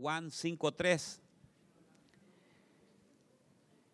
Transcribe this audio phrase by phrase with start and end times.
[0.00, 1.18] Juan 5.3.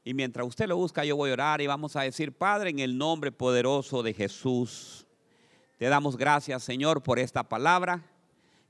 [0.04, 2.80] Y mientras usted lo busca, yo voy a orar y vamos a decir, Padre, en
[2.80, 5.06] el nombre poderoso de Jesús,
[5.78, 8.04] te damos gracias, Señor, por esta palabra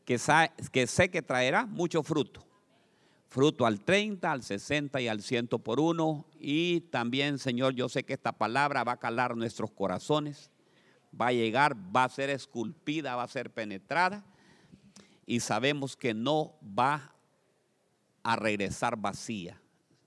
[0.04, 0.16] que,
[0.70, 2.46] que sé que traerá mucho fruto.
[3.28, 6.26] Fruto al 30, al 60 y al 100 por uno.
[6.38, 10.52] Y también, Señor, yo sé que esta palabra va a calar nuestros corazones,
[11.20, 14.24] va a llegar, va a ser esculpida, va a ser penetrada.
[15.26, 17.13] Y sabemos que no va
[18.24, 19.60] a regresar vacía,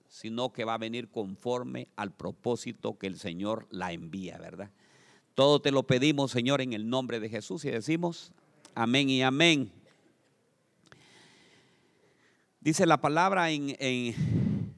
[0.10, 4.72] sino que va a venir conforme al propósito que el Señor la envía, ¿verdad?
[5.36, 8.34] Todo te lo pedimos, Señor, en el nombre de Jesús y decimos
[8.74, 9.72] amén y amén.
[12.60, 14.76] Dice la palabra en, en,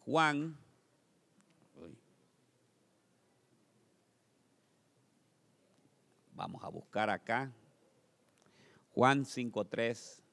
[0.00, 0.56] Juan.
[6.32, 7.52] Vamos a buscar acá.
[8.92, 10.23] Juan 5.3.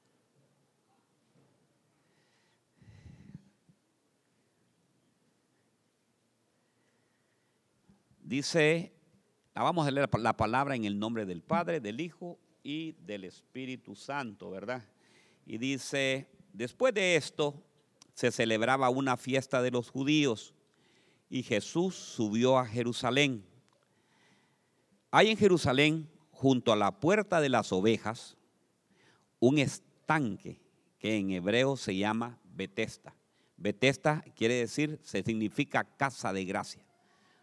[8.32, 8.94] Dice,
[9.54, 13.94] vamos a leer la palabra en el nombre del Padre, del Hijo y del Espíritu
[13.94, 14.82] Santo, ¿verdad?
[15.44, 17.62] Y dice, después de esto
[18.14, 20.54] se celebraba una fiesta de los judíos
[21.28, 23.44] y Jesús subió a Jerusalén.
[25.10, 28.38] Hay en Jerusalén, junto a la puerta de las ovejas,
[29.40, 30.58] un estanque
[30.98, 33.14] que en hebreo se llama Betesta.
[33.58, 36.86] Betesta quiere decir, se significa casa de gracia.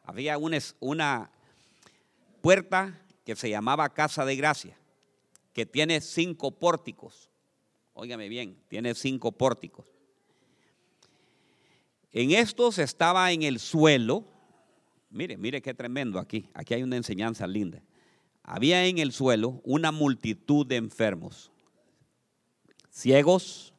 [0.09, 1.29] Había una,
[2.41, 4.75] puerta que se llamaba casa de gracia,
[5.53, 7.29] que tiene cinco pórticos.
[7.93, 9.85] Óigame bien, tiene cinco pórticos.
[12.11, 14.25] En estos estaba en el suelo,
[15.11, 17.83] mire, mire qué tremendo aquí, aquí hay una enseñanza linda.
[18.41, 21.52] Había en el suelo una multitud de enfermos,
[22.89, 23.75] ciegos,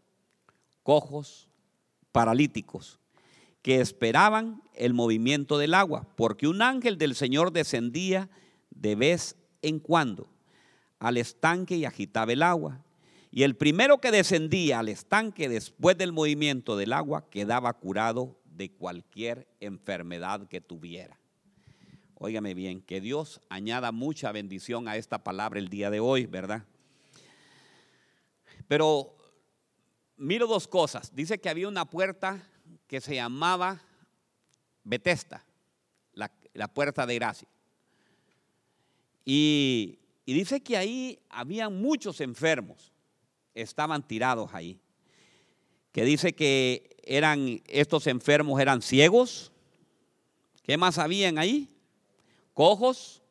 [0.84, 1.48] cojos,
[2.12, 2.99] paralíticos,
[3.62, 8.31] que esperaban el movimiento del agua, porque un ángel del Señor descendía
[8.71, 10.28] de vez en cuando
[10.98, 12.84] al estanque y agitaba el agua.
[13.31, 18.70] Y el primero que descendía al estanque después del movimiento del agua quedaba curado de
[18.70, 21.19] cualquier enfermedad que tuviera.
[22.15, 26.65] Óigame bien, que Dios añada mucha bendición a esta palabra el día de hoy, ¿verdad?
[28.69, 29.16] Pero
[30.16, 31.15] miro dos cosas.
[31.15, 32.47] Dice que había una puerta
[32.90, 33.80] que se llamaba
[34.82, 35.46] Betesta,
[36.12, 37.46] la, puerta de gracia.
[39.24, 42.90] Y, y dice que ahí había muchos enfermos
[43.54, 44.80] estaban tirados ahí.
[45.92, 49.52] Que dice que eran, estos enfermos eran ciegos.
[50.64, 51.68] ¿Qué más habían ahí?
[52.54, 53.22] Cojos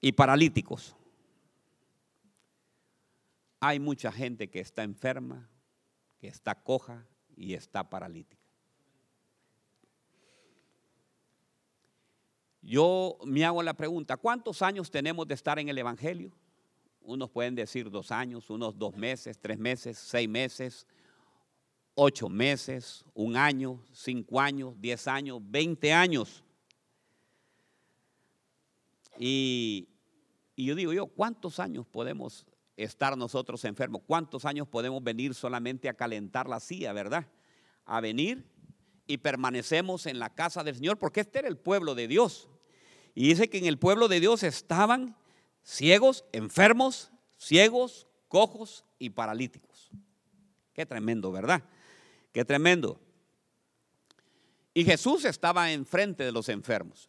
[0.00, 0.96] y paralíticos.
[3.60, 5.48] Hay mucha gente que está enferma,
[6.18, 7.06] que está coja
[7.36, 8.35] y está paralítica.
[12.66, 16.32] Yo me hago la pregunta, ¿cuántos años tenemos de estar en el Evangelio?
[17.00, 20.84] Unos pueden decir dos años, unos dos meses, tres meses, seis meses,
[21.94, 26.42] ocho meses, un año, cinco años, diez años, veinte años.
[29.16, 29.88] Y,
[30.56, 34.02] yo digo yo, ¿cuántos años podemos estar nosotros enfermos?
[34.04, 37.28] ¿Cuántos años podemos venir solamente a calentar la silla, verdad?
[37.84, 38.44] A venir
[39.06, 42.48] y permanecemos en la casa del Señor, porque este era el pueblo de Dios.
[43.16, 45.16] Y dice que en el pueblo de Dios estaban
[45.64, 49.90] ciegos, enfermos, ciegos, cojos y paralíticos.
[50.74, 51.64] Qué tremendo, ¿verdad?
[52.30, 53.00] Qué tremendo.
[54.74, 57.08] Y Jesús estaba enfrente de los enfermos.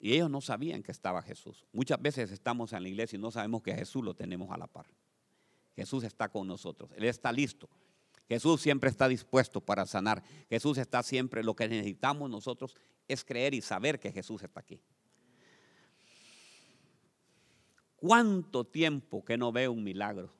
[0.00, 1.64] Y ellos no sabían que estaba Jesús.
[1.72, 4.66] Muchas veces estamos en la iglesia y no sabemos que Jesús lo tenemos a la
[4.66, 4.86] par.
[5.76, 6.90] Jesús está con nosotros.
[6.96, 7.68] Él está listo.
[8.28, 10.24] Jesús siempre está dispuesto para sanar.
[10.50, 11.44] Jesús está siempre.
[11.44, 12.74] Lo que necesitamos nosotros
[13.08, 14.80] es creer y saber que Jesús está aquí.
[17.96, 20.32] ¿Cuánto tiempo que no veo un milagro?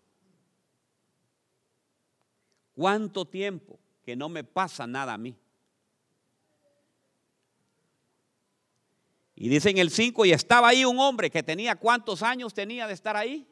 [2.74, 5.36] ¿Cuánto tiempo que no me pasa nada a mí?
[9.34, 12.86] Y dice en el 5, y estaba ahí un hombre que tenía cuántos años tenía
[12.86, 13.48] de estar ahí?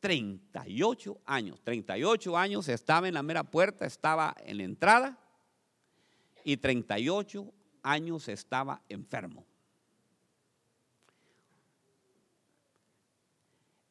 [0.00, 1.60] 38 años.
[1.62, 5.18] 38 años estaba en la mera puerta, estaba en la entrada
[6.44, 9.44] y 38 años estaba enfermo.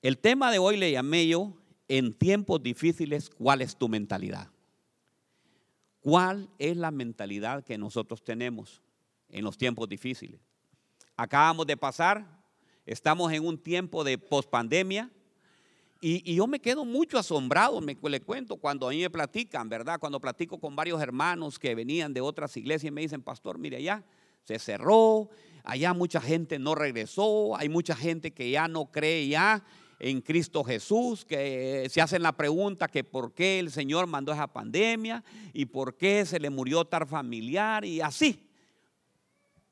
[0.01, 1.53] El tema de hoy le llamé yo,
[1.87, 4.49] en tiempos difíciles, ¿cuál es tu mentalidad?
[5.99, 8.81] ¿Cuál es la mentalidad que nosotros tenemos
[9.27, 10.39] en los tiempos difíciles?
[11.17, 12.25] Acabamos de pasar,
[12.85, 15.11] estamos en un tiempo de pospandemia
[16.01, 19.99] Y, yo me quedo mucho asombrado, me le cuento, cuando a mí me platican, ¿verdad?
[19.99, 23.77] Cuando platico con varios hermanos que venían de otras iglesias y me dicen, pastor, mire,
[23.77, 24.03] allá
[24.43, 25.29] se cerró,
[25.65, 29.63] allá mucha gente no regresó, hay mucha gente que ya no cree ya
[29.99, 34.47] en Cristo Jesús, que se hacen la pregunta que por qué el Señor mandó esa
[34.47, 38.47] pandemia y por qué se le murió tal familiar y así.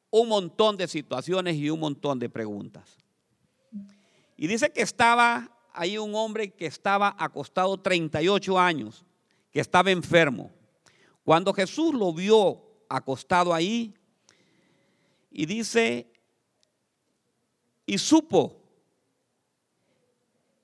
[0.10, 2.98] Un montón de situaciones y un montón de preguntas.
[4.36, 9.06] Y dice que estaba ahí un hombre que estaba acostado 38 años,
[9.52, 10.52] que estaba enfermo.
[11.24, 13.94] Cuando Jesús lo vio acostado ahí,
[15.32, 16.08] y dice,
[17.86, 18.62] y supo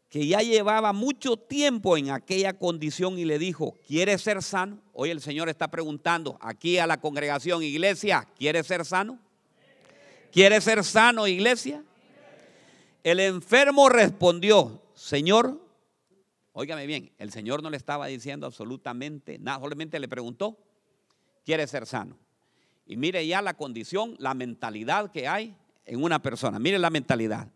[0.10, 4.80] que ya llevaba mucho tiempo en aquella condición y le dijo, ¿quieres ser sano?
[4.94, 9.18] Hoy el Señor está preguntando aquí a la congregación, iglesia, ¿quieres ser sano?
[10.32, 11.84] ¿Quieres ser sano, iglesia?
[13.04, 15.60] El enfermo respondió, Señor,
[16.54, 20.58] óigame bien, el Señor no le estaba diciendo absolutamente nada, solamente le preguntó,
[21.44, 22.18] ¿quiere ser sano?
[22.86, 26.58] Y mire ya la condición, la mentalidad que hay en una persona.
[26.58, 27.50] Mire la mentalidad.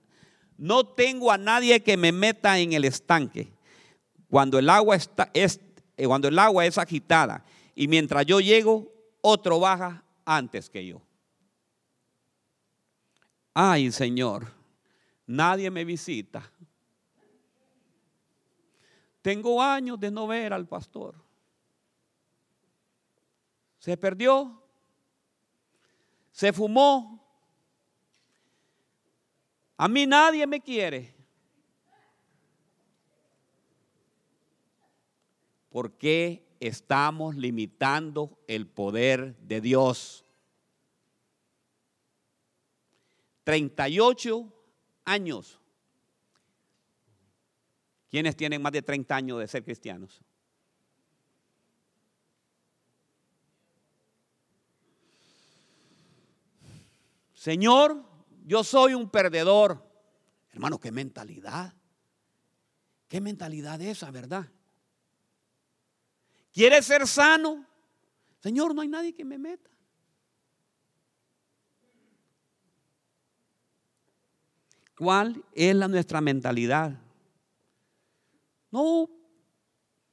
[0.57, 3.53] No tengo a nadie que me meta en el estanque
[4.29, 5.61] cuando el agua está, es,
[5.95, 7.45] eh, cuando el agua es agitada
[7.75, 8.91] y mientras yo llego,
[9.21, 11.01] otro baja antes que yo.
[13.53, 14.51] Ay, Señor,
[15.25, 16.51] nadie me visita.
[19.27, 21.13] Tengo años de no ver al pastor.
[23.77, 24.63] Se perdió.
[26.31, 27.21] Se fumó.
[29.75, 31.13] A mí nadie me quiere.
[35.71, 40.23] ¿Por qué estamos limitando el poder de Dios?
[43.43, 44.53] 38
[45.03, 45.56] años
[48.09, 50.21] ¿Quiénes tienen más de 30 años de ser cristianos?
[57.33, 58.03] Señor,
[58.45, 59.83] yo soy un perdedor.
[60.51, 61.73] Hermano, qué mentalidad.
[63.07, 64.47] ¿Qué mentalidad esa, verdad?
[66.51, 67.65] ¿Quieres ser sano?
[68.39, 69.69] Señor, no hay nadie que me meta.
[74.97, 76.99] ¿Cuál es la nuestra mentalidad?
[78.71, 79.09] No,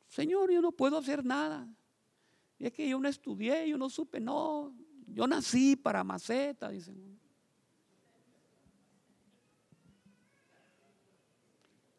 [0.09, 1.69] Señor, yo no puedo hacer nada.
[2.59, 4.75] Es que yo no estudié, yo no supe, no,
[5.07, 7.21] yo nací para maceta, dicen.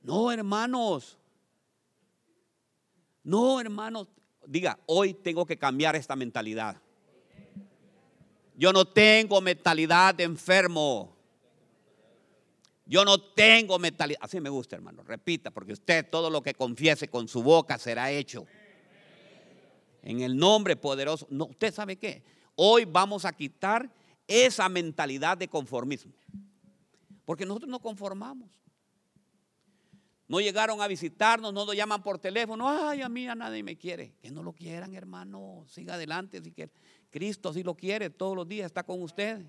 [0.02, 1.18] No, hermanos.
[3.24, 4.08] No, hermanos.
[4.46, 6.80] Diga, hoy tengo que cambiar esta mentalidad.
[8.56, 11.15] Yo no tengo mentalidad de enfermo.
[12.86, 14.20] Yo no tengo mentalidad.
[14.22, 15.04] Así me gusta, hermano.
[15.04, 18.46] Repita, porque usted todo lo que confiese con su boca será hecho.
[20.04, 21.26] En el nombre poderoso.
[21.32, 22.24] No, usted sabe qué.
[22.56, 23.90] Hoy vamos a quitar
[24.28, 26.14] esa mentalidad de conformismo.
[27.26, 28.52] Porque nosotros no conformamos.
[30.28, 32.68] No llegaron a visitarnos, no nos llaman por teléfono.
[32.70, 34.14] Ay, a mí a nadie me quiere.
[34.22, 35.66] Que no lo quieran, hermano.
[35.68, 36.42] Siga adelante.
[36.44, 36.72] Si quiere.
[37.10, 38.12] Cristo sí lo quiere.
[38.12, 39.44] Todos los días está con usted.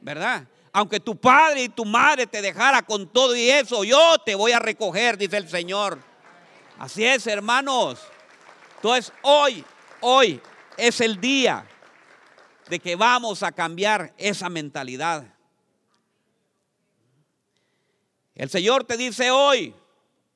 [0.00, 0.46] ¿Verdad?
[0.72, 4.52] Aunque tu padre y tu madre te dejara con todo y eso, yo te voy
[4.52, 5.98] a recoger, dice el Señor.
[6.78, 8.00] Así es, hermanos.
[8.76, 9.64] Entonces, hoy,
[10.00, 10.40] hoy
[10.76, 11.66] es el día
[12.68, 15.24] de que vamos a cambiar esa mentalidad.
[18.34, 19.74] El Señor te dice hoy,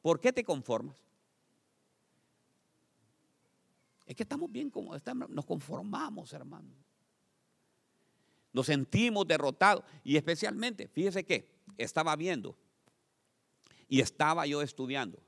[0.00, 0.96] ¿por qué te conformas?
[4.06, 4.96] Es que estamos bien como
[5.28, 6.82] nos conformamos, hermano
[8.52, 9.84] nos sentimos derrotados.
[10.04, 12.56] Y especialmente, fíjese que estaba viendo
[13.88, 15.18] y estaba yo estudiando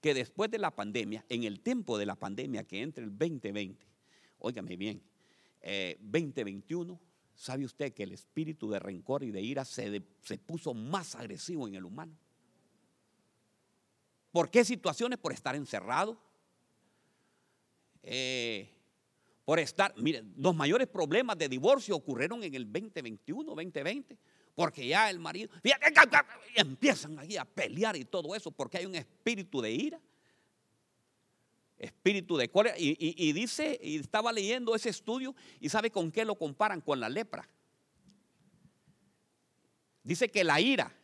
[0.00, 3.86] que después de la pandemia, en el tiempo de la pandemia que entre el 2020,
[4.38, 5.02] óigame bien,
[6.00, 6.98] 2021, eh,
[7.34, 11.68] ¿sabe usted que el espíritu de rencor y de ira se, se puso más agresivo
[11.68, 12.16] en el humano?
[14.32, 15.18] ¿Por qué situaciones?
[15.18, 16.18] Por estar encerrado.
[18.02, 18.70] Eh,
[19.50, 24.16] por estar, miren, los mayores problemas de divorcio ocurrieron en el 2021, 2020,
[24.54, 25.50] porque ya el marido,
[26.54, 30.00] empiezan ahí a pelear y todo eso, porque hay un espíritu de ira,
[31.78, 36.36] espíritu de cólera, y, dice, y estaba leyendo ese estudio, y sabe con qué lo
[36.36, 37.48] comparan, con la lepra.
[40.04, 40.94] Dice que la ira,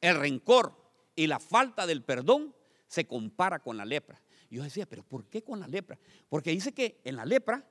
[0.00, 0.72] el rencor
[1.16, 2.54] y la falta del perdón
[2.86, 5.98] se compara con la lepra yo decía, pero ¿por qué con la lepra?
[6.28, 7.66] Porque dice que en la lepra,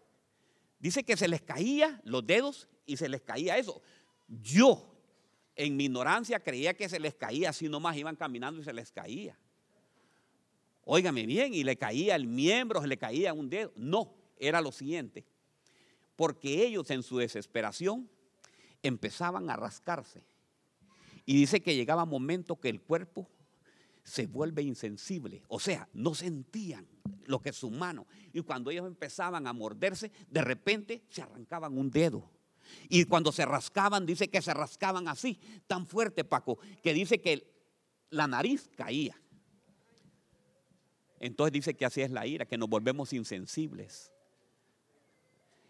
[0.80, 3.82] dice que se les caía los dedos y se les caía eso.
[4.28, 4.96] Yo,
[5.56, 8.92] en mi ignorancia, creía que se les caía así nomás, iban caminando y se les
[8.92, 9.38] caía.
[10.84, 13.72] Óigame bien, y le caía el miembro, se le caía un dedo.
[13.76, 15.26] No, era lo siguiente.
[16.16, 18.10] Porque ellos en su desesperación
[18.84, 20.24] empezaban a rascarse.
[21.26, 23.28] Y dice que llegaba momento que el cuerpo
[24.06, 25.44] se vuelve insensible.
[25.48, 26.88] O sea, no sentían
[27.26, 28.06] lo que es su mano.
[28.32, 32.30] Y cuando ellos empezaban a morderse, de repente se arrancaban un dedo.
[32.88, 37.52] Y cuando se rascaban, dice que se rascaban así, tan fuerte, Paco, que dice que
[38.12, 39.20] la nariz caía.
[41.20, 44.12] Entonces dice que así es la ira, que nos volvemos insensibles.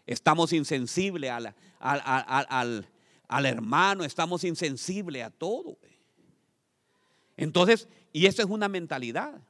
[0.04, 2.86] Estamos insensibles al, al,
[3.28, 5.78] al hermano, estamos insensibles a todo.
[7.36, 9.42] Entonces, y esa es una mentalidad.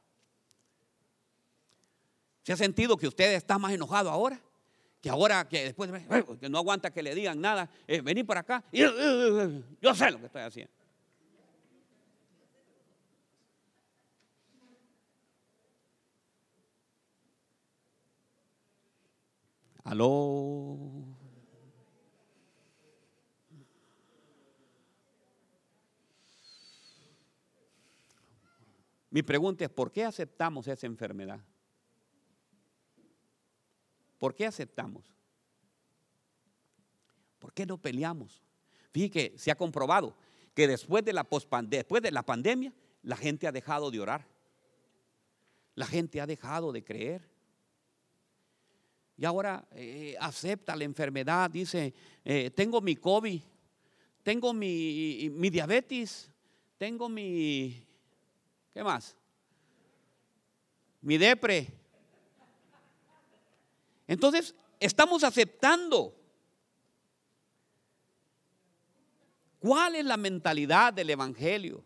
[2.43, 4.41] ¿Se ha sentido que usted está más enojado ahora?
[5.01, 5.89] Que ahora, que después,
[6.37, 10.11] que no aguanta que le digan nada, eh, vení por acá, eh, eh, yo sé
[10.11, 10.73] lo que estoy haciendo.
[19.85, 20.96] Aló.
[29.09, 31.39] Mi pregunta es, ¿por qué aceptamos esa enfermedad?
[34.17, 35.05] ¿Por qué aceptamos?
[37.39, 38.41] ¿Por qué no peleamos?
[38.91, 40.15] Fíjate que se ha comprobado
[40.53, 41.25] que después de, la
[41.63, 42.73] después de la pandemia,
[43.03, 44.27] la gente ha dejado de orar.
[45.75, 47.29] La gente ha dejado de creer.
[49.15, 51.93] Y ahora eh, acepta la enfermedad, dice,
[52.25, 53.41] eh, tengo mi COVID,
[54.23, 56.29] tengo mi, mi diabetes,
[56.77, 57.86] tengo mi,
[58.77, 59.15] ¿qué más?
[61.01, 61.67] Mi depre,
[64.05, 66.15] entonces, estamos aceptando.
[69.57, 71.83] ¿Cuál es la mentalidad del Evangelio?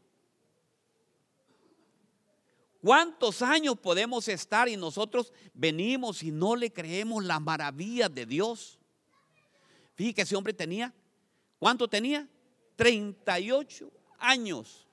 [2.82, 8.78] ¿Cuántos años podemos estar y nosotros venimos y no le creemos la maravilla de Dios?
[9.94, 10.94] Fíjate que ese hombre tenía,
[11.58, 12.28] ¿cuánto tenía?
[12.76, 14.91] 38 años.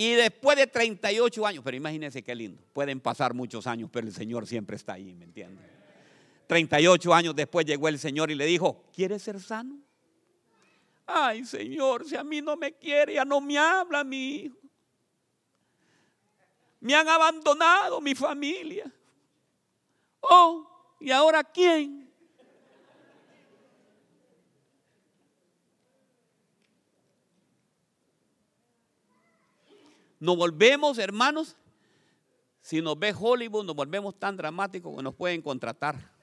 [0.00, 4.12] Y después de 38 años, pero imagínense qué lindo, pueden pasar muchos años, pero el
[4.12, 5.66] Señor siempre está ahí, ¿me entienden?
[6.46, 9.76] 38 años después llegó el Señor y le dijo, ¿quieres ser sano?
[11.04, 14.58] Ay, Señor, si a mí no me quiere, ya no me habla mi hijo.
[16.78, 18.88] Me han abandonado mi familia.
[20.20, 22.07] Oh, ¿y ahora quién?
[30.20, 31.56] Nos volvemos, hermanos,
[32.60, 36.18] si nos ve Hollywood, nos volvemos tan dramáticos que nos pueden contratar.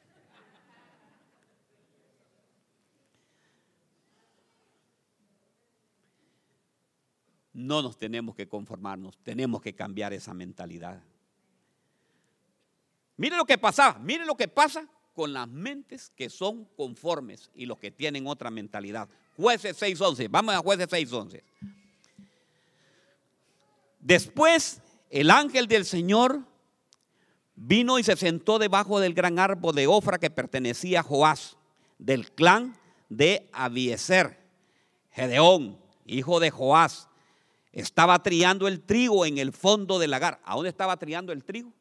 [7.53, 11.01] No nos tenemos que conformarnos, tenemos que cambiar esa mentalidad.
[13.15, 17.65] Mire lo que pasa, mire lo que pasa con las mentes que son conformes y
[17.65, 19.07] los que tienen otra mentalidad.
[19.37, 21.41] Jueces 6.11, vamos a jueces 6.11.
[24.05, 26.43] Después el ángel del Señor
[27.55, 31.57] vino y se sentó debajo del gran árbol de Ofra que pertenecía a Joás,
[31.97, 32.77] del clan
[33.09, 34.37] de Abieser.
[35.09, 37.07] Gedeón, hijo de Joás,
[37.71, 40.39] estaba triando el trigo en el fondo del lagar.
[40.45, 41.73] ¿A dónde estaba triando el trigo?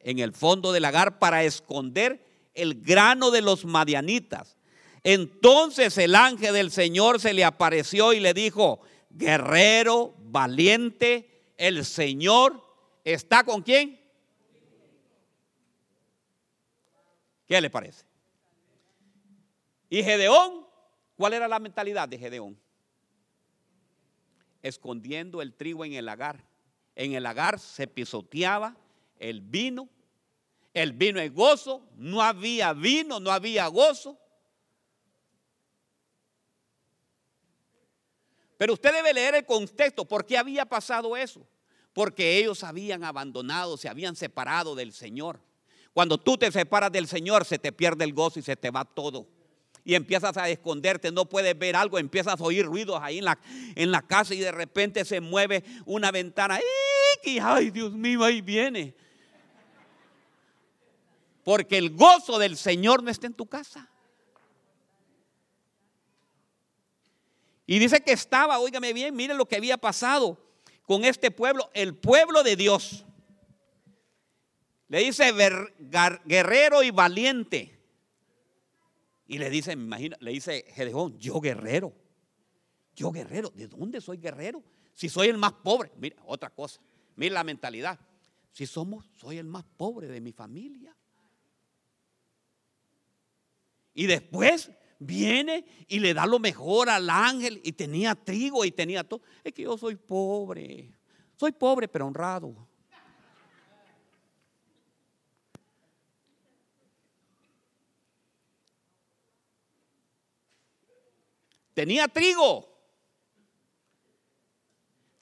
[0.00, 4.56] En el fondo del lagar para esconder el grano de los madianitas.
[5.04, 8.80] Entonces el ángel del Señor se le apareció y le dijo,
[9.10, 12.64] guerrero, valiente, el Señor
[13.04, 14.00] está con quién.
[17.46, 18.04] ¿Qué le parece?
[19.90, 20.66] Y Gedeón,
[21.16, 22.58] ¿cuál era la mentalidad de Gedeón?
[24.62, 26.44] Escondiendo el trigo en el lagar.
[26.94, 28.76] En el lagar se pisoteaba
[29.18, 29.88] el vino.
[30.74, 31.88] El vino es gozo.
[31.96, 34.18] No había vino, no había gozo.
[38.58, 40.04] Pero usted debe leer el contexto.
[40.04, 41.46] ¿Por qué había pasado eso?
[41.94, 45.40] Porque ellos habían abandonado, se habían separado del Señor.
[45.94, 48.84] Cuando tú te separas del Señor, se te pierde el gozo y se te va
[48.84, 49.26] todo.
[49.84, 53.38] Y empiezas a esconderte, no puedes ver algo, empiezas a oír ruidos ahí en la,
[53.74, 56.60] en la casa y de repente se mueve una ventana.
[57.24, 58.94] ¡Y, ¡Ay, Dios mío, ahí viene!
[61.44, 63.88] Porque el gozo del Señor no está en tu casa.
[67.70, 70.38] Y dice que estaba, óigame bien, miren lo que había pasado
[70.84, 73.04] con este pueblo, el pueblo de Dios.
[74.88, 75.30] Le dice
[76.24, 77.78] guerrero y valiente.
[79.26, 81.92] Y le dice, me imagino, le dice Gedeón, yo guerrero.
[82.96, 83.50] Yo guerrero.
[83.54, 84.64] ¿De dónde soy guerrero?
[84.94, 85.92] Si soy el más pobre.
[85.98, 86.80] Mira, otra cosa.
[87.16, 88.00] Mira la mentalidad.
[88.50, 90.96] Si somos, soy el más pobre de mi familia.
[93.92, 99.04] Y después viene y le da lo mejor al ángel y tenía trigo y tenía
[99.04, 99.22] todo.
[99.44, 100.92] Es que yo soy pobre.
[101.36, 102.68] Soy pobre pero honrado.
[111.74, 112.68] Tenía trigo.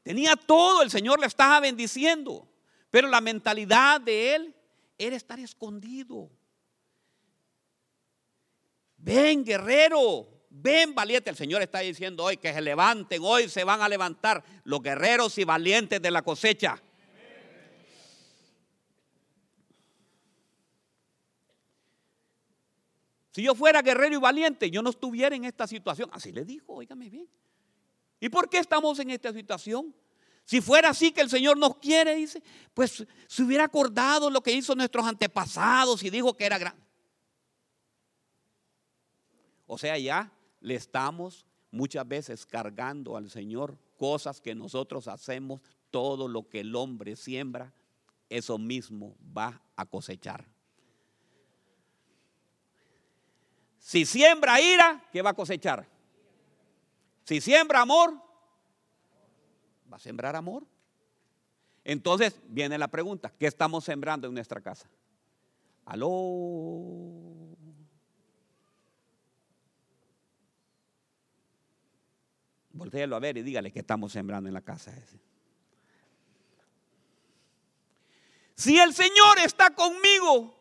[0.03, 2.49] Tenía todo, el Señor le estaba bendiciendo.
[2.91, 4.57] Pero la mentalidad de él
[4.97, 6.31] era estar escondido.
[9.07, 11.31] Ven, guerrero, ven, valiente.
[11.31, 15.39] El Señor está diciendo hoy que se levanten, hoy se van a levantar los guerreros
[15.39, 16.83] y valientes de la cosecha.
[23.31, 26.11] Si yo fuera guerrero y valiente, yo no estuviera en esta situación.
[26.13, 27.29] Así le dijo, óigame bien.
[28.19, 29.95] ¿Y por qué estamos en esta situación?
[30.45, 32.43] Si fuera así que el Señor nos quiere, dice,
[32.75, 36.86] pues se hubiera acordado lo que hizo nuestros antepasados y dijo que era grande.
[39.67, 46.29] O sea, ya le estamos muchas veces cargando al Señor cosas que nosotros hacemos, todo
[46.29, 47.73] lo que el hombre siembra,
[48.29, 50.45] eso mismo va a cosechar.
[53.79, 55.87] Si siembra ira, ¿qué va a cosechar?
[57.25, 58.15] Si siembra amor,
[59.91, 60.65] va a sembrar amor.
[61.85, 64.89] Entonces viene la pregunta, ¿qué estamos sembrando en nuestra casa?
[65.85, 67.26] Aló.
[72.77, 74.93] Voltéelo a ver y dígale que estamos sembrando en la casa.
[78.55, 80.57] Si el Señor está conmigo,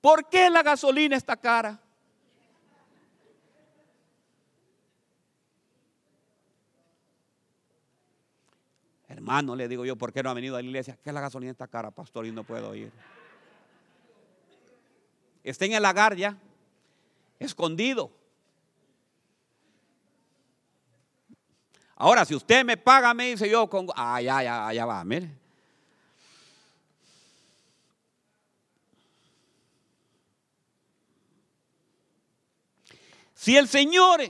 [0.00, 1.78] ¿Por qué la gasolina está cara?
[9.08, 10.96] Hermano, le digo yo, ¿por qué no ha venido a la iglesia?
[11.02, 12.90] Que la gasolina está cara, pastor, y no puedo ir.
[15.44, 16.38] Está en el lagar ya,
[17.38, 18.10] escondido.
[22.02, 25.30] Ahora, si usted me paga, me dice yo, con, ah, ya, ya, ya va, mire.
[33.34, 34.22] Si el Señor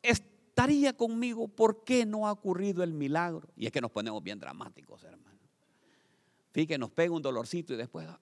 [0.00, 3.46] estaría conmigo, ¿por qué no ha ocurrido el milagro?
[3.56, 5.38] Y es que nos ponemos bien dramáticos, hermano.
[6.52, 8.18] Fíjate, nos pega un dolorcito y después, no,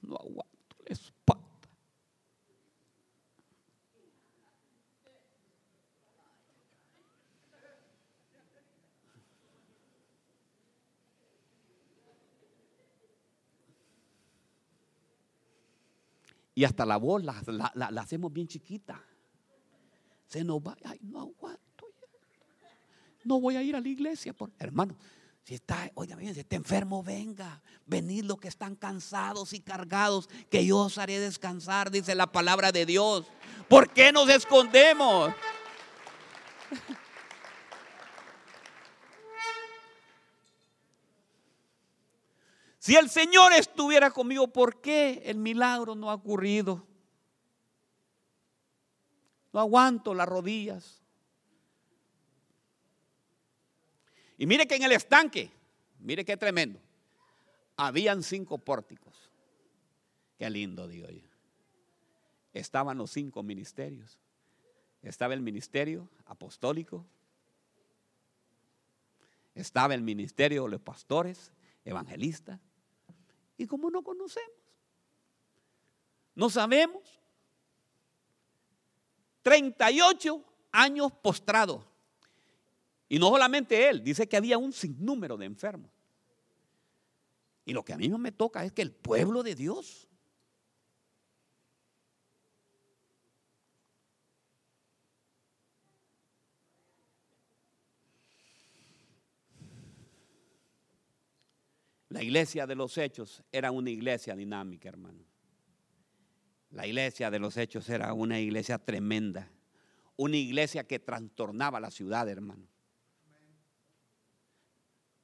[0.00, 1.49] no aguanto la espalda.
[16.54, 17.40] Y hasta la voz la,
[17.98, 19.02] hacemos bien chiquita.
[20.26, 21.86] Se nos va, ay, no aguanto.
[23.24, 24.32] No voy a ir a la iglesia.
[24.32, 24.96] Por, hermano,
[25.44, 27.62] si está, oiga bien, si está enfermo, venga.
[27.86, 32.72] Venid los que están cansados y cargados, que yo os haré descansar, dice la palabra
[32.72, 33.26] de Dios.
[33.68, 35.34] ¿Por qué nos escondemos?
[42.80, 46.82] Si el Señor estuviera conmigo, ¿por qué el milagro no ha ocurrido?
[49.52, 51.02] No aguanto las rodillas.
[54.38, 55.50] Y mire que en el estanque,
[55.98, 56.80] mire qué tremendo,
[57.76, 59.30] habían cinco pórticos.
[60.38, 61.28] Qué lindo, digo yo.
[62.54, 64.18] Estaban los cinco ministerios.
[65.02, 67.04] Estaba el ministerio apostólico.
[69.54, 71.52] Estaba el ministerio de los pastores,
[71.84, 72.69] evangelistas.
[73.60, 74.56] Y como no conocemos,
[76.34, 77.02] no sabemos,
[79.42, 80.42] 38
[80.72, 81.84] años postrado.
[83.06, 85.90] Y no solamente él, dice que había un sinnúmero de enfermos.
[87.66, 90.08] Y lo que a mí no me toca es que el pueblo de Dios
[102.10, 105.24] La iglesia de los hechos era una iglesia dinámica, hermano.
[106.72, 109.48] La iglesia de los hechos era una iglesia tremenda.
[110.16, 112.66] Una iglesia que trastornaba la ciudad, hermano.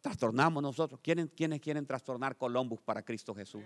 [0.01, 1.01] Trastornamos nosotros.
[1.03, 1.29] ¿Quiénes,
[1.61, 3.65] quieren trastornar Columbus para Cristo Jesús?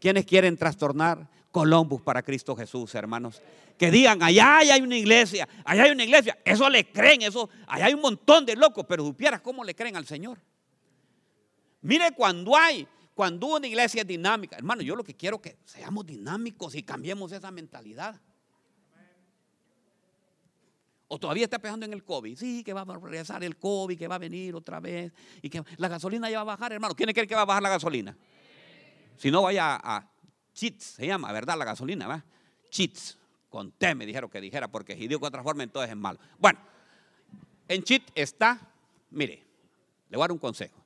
[0.00, 3.40] ¿Quiénes quieren trastornar Columbus para Cristo Jesús, hermanos?
[3.76, 6.36] Que digan, allá hay una iglesia, allá hay una iglesia.
[6.44, 9.94] Eso le creen, eso, allá hay un montón de locos, pero supieras cómo le creen
[9.94, 10.38] al Señor.
[11.82, 15.58] Mire cuando hay, cuando una iglesia es dinámica, hermano, yo lo que quiero es que
[15.64, 18.20] seamos dinámicos y cambiemos esa mentalidad.
[21.10, 22.36] O todavía está pensando en el COVID.
[22.36, 25.10] Sí, que va a regresar el COVID, que va a venir otra vez.
[25.40, 26.94] Y que la gasolina ya va a bajar, hermano.
[26.94, 28.14] ¿Quién cree que va a bajar la gasolina?
[29.16, 30.06] Si no, vaya a,
[30.52, 31.56] Chits, se llama, ¿verdad?
[31.56, 32.24] La gasolina, ¿va?
[32.68, 33.16] Chits.
[33.48, 36.18] Con T me dijeron que dijera, porque si digo otra forma, entonces es malo.
[36.38, 36.58] Bueno,
[37.66, 38.60] en Chit está,
[39.10, 39.46] mire,
[40.10, 40.84] le voy a dar un consejo.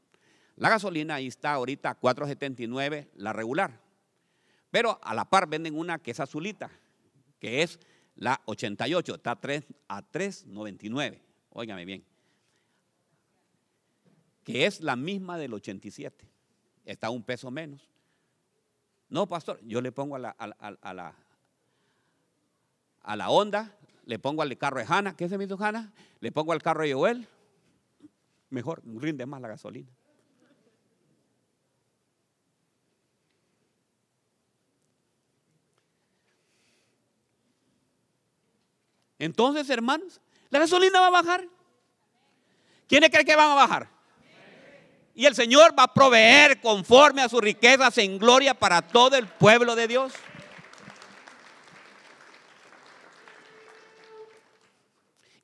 [0.57, 3.81] La gasolina ahí está ahorita 4.79, la regular.
[4.71, 6.71] Pero a la par venden una que es azulita,
[7.39, 7.79] que es
[8.17, 11.21] la 88, está a 3 a 3.99.
[11.51, 12.05] Óigame bien.
[14.45, 16.29] Que es la misma del 87.
[16.85, 17.89] Está un peso menos.
[19.09, 21.15] No, pastor, yo le pongo a la, a, la,
[23.03, 25.93] a la Honda, le pongo al carro de Hanna, ¿qué se me hizo Hanna?
[26.21, 27.29] Le pongo al carro de Joel,
[28.49, 29.91] mejor, rinde más la gasolina.
[39.23, 41.47] Entonces, hermanos, la gasolina va a bajar.
[42.89, 43.89] ¿Quiénes creen que van a bajar?
[45.15, 49.29] Y el Señor va a proveer conforme a sus riquezas en gloria para todo el
[49.29, 50.13] pueblo de Dios.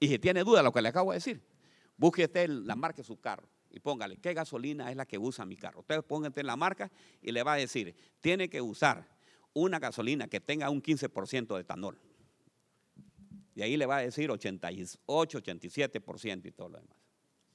[0.00, 1.40] Y si tiene duda lo que le acabo de decir,
[1.96, 5.44] busque usted la marca de su carro y póngale qué gasolina es la que usa
[5.44, 5.82] mi carro.
[5.82, 6.90] Usted póngate la marca
[7.22, 9.06] y le va a decir, tiene que usar
[9.52, 12.07] una gasolina que tenga un 15% de etanol.
[13.58, 16.96] Y ahí le va a decir 88, 87% y todo lo demás.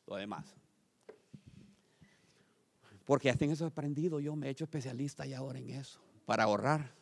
[0.05, 0.53] Lo demás.
[3.05, 6.01] Porque hasta en eso he aprendido, yo me he hecho especialista ya ahora en eso,
[6.25, 6.93] para ahorrar.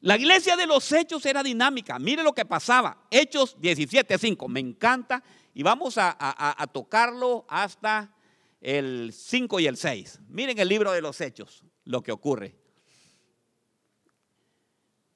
[0.00, 1.96] La iglesia de los hechos era dinámica.
[2.00, 3.06] Mire lo que pasaba.
[3.12, 4.48] Hechos 17.5.
[4.48, 5.22] Me encanta.
[5.54, 8.12] Y vamos a, a, tocarlo hasta
[8.60, 10.18] el 5 y el 6.
[10.30, 12.63] Miren el libro de los hechos, lo que ocurre.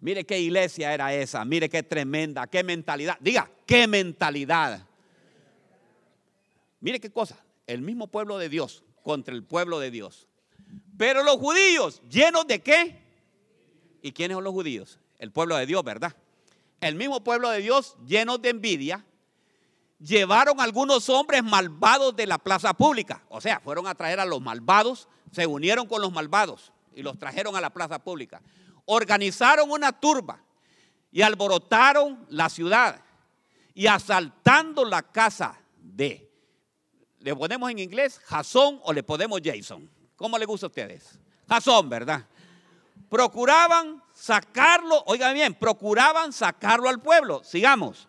[0.00, 3.16] Mire qué iglesia era esa, mire qué tremenda, qué mentalidad.
[3.20, 4.86] Diga, qué mentalidad.
[6.80, 10.28] Mire qué cosa, el mismo pueblo de Dios contra el pueblo de Dios.
[10.96, 13.02] Pero los judíos, llenos de qué?
[14.00, 15.00] ¿Y quiénes son los judíos?
[15.18, 16.14] El pueblo de Dios, ¿verdad?
[16.80, 19.04] El mismo pueblo de Dios, llenos de envidia,
[19.98, 23.24] llevaron algunos hombres malvados de la plaza pública.
[23.28, 27.18] O sea, fueron a traer a los malvados, se unieron con los malvados y los
[27.18, 28.40] trajeron a la plaza pública
[28.90, 30.42] organizaron una turba
[31.12, 33.00] y alborotaron la ciudad
[33.74, 36.30] y asaltando la casa de,
[37.20, 39.88] le ponemos en inglés Jasón o le ponemos Jason.
[40.16, 41.18] ¿Cómo le gusta a ustedes?
[41.48, 42.26] Jasón, ¿verdad?
[43.10, 47.42] Procuraban sacarlo, oigan bien, procuraban sacarlo al pueblo.
[47.44, 48.08] Sigamos.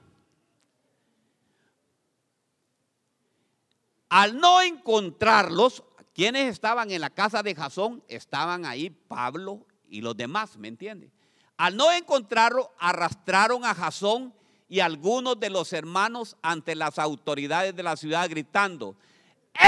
[4.07, 10.15] Al no encontrarlos, quienes estaban en la casa de Jasón, estaban ahí Pablo y los
[10.15, 11.11] demás, ¿me entiende?
[11.57, 14.33] Al no encontrarlo, arrastraron a Jasón
[14.67, 18.95] y algunos de los hermanos ante las autoridades de la ciudad gritando,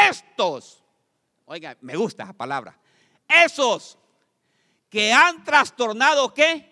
[0.09, 0.83] estos,
[1.45, 2.79] oiga, me gusta esa palabra,
[3.27, 3.97] esos
[4.89, 6.71] que han trastornado qué?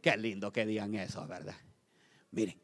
[0.00, 1.56] Qué lindo que digan eso, ¿verdad?
[2.30, 2.60] Miren,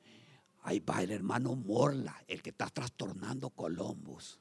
[0.63, 4.39] ahí va el hermano Morla, el que está trastornando Columbus.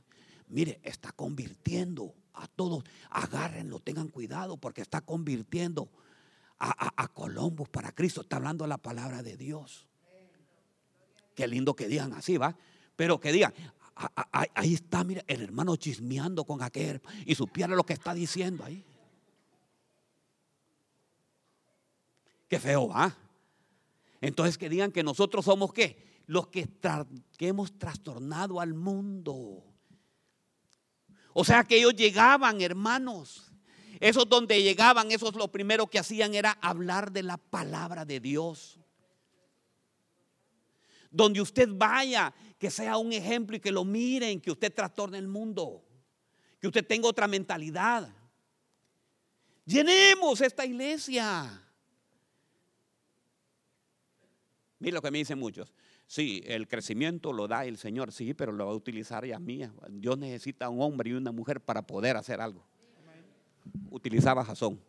[0.47, 5.89] Mire, está convirtiendo a todos, agárrenlo, tengan cuidado porque está convirtiendo
[6.59, 8.21] a, a, Columbus para Cristo.
[8.21, 9.87] Está hablando la palabra de Dios.
[11.35, 12.55] Qué lindo que digan así, ¿va?
[12.95, 13.53] Pero que digan,
[14.31, 18.83] ahí está, mira, el hermano chismeando con aquel y supiera lo que está diciendo ahí.
[22.47, 23.15] Qué feo, ¿va?
[24.21, 26.23] Entonces que digan que nosotros somos qué?
[26.27, 26.67] Los que,
[27.37, 29.63] que hemos trastornado al mundo.
[31.37, 33.51] O sea que ellos llegaban, hermanos.
[33.99, 38.79] Esos donde llegaban, esos lo primero que hacían era hablar de la palabra de Dios.
[41.11, 45.27] Donde usted vaya, que sea un ejemplo y que lo miren, que usted trastorne el
[45.27, 45.83] mundo,
[46.61, 48.15] que usted tenga otra mentalidad.
[49.65, 51.61] Llenemos esta iglesia.
[54.79, 55.73] Mira lo que me dicen muchos.
[56.07, 59.73] Sí, el crecimiento lo da el Señor, sí, pero lo va a utilizar ella mía.
[59.89, 62.63] Dios necesita un hombre y una mujer para poder hacer algo.
[63.89, 64.79] Utilizaba Jasón.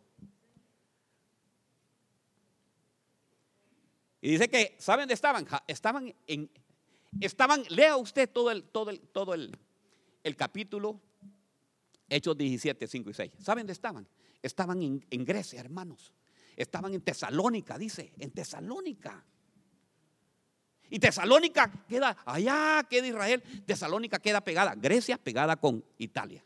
[4.21, 5.47] Y dice que, ¿saben dónde estaban?
[5.67, 6.49] Estaban en,
[7.19, 9.57] estaban, lea usted todo el, todo el, todo el,
[10.23, 10.99] el capítulo,
[12.09, 13.31] Hechos 17, 5 y 6.
[13.39, 14.07] ¿Saben dónde estaban?
[14.41, 16.13] Estaban en, en Grecia, hermanos.
[16.55, 19.23] Estaban en Tesalónica, dice, en Tesalónica.
[20.89, 26.43] Y Tesalónica queda, allá queda Israel, Tesalónica queda pegada, Grecia pegada con Italia.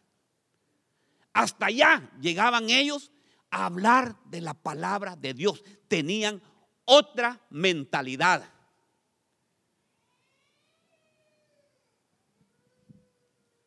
[1.34, 3.12] Hasta allá llegaban ellos
[3.49, 5.63] hablar de la palabra de Dios.
[5.88, 6.41] Tenían
[6.86, 8.43] otra mentalidad.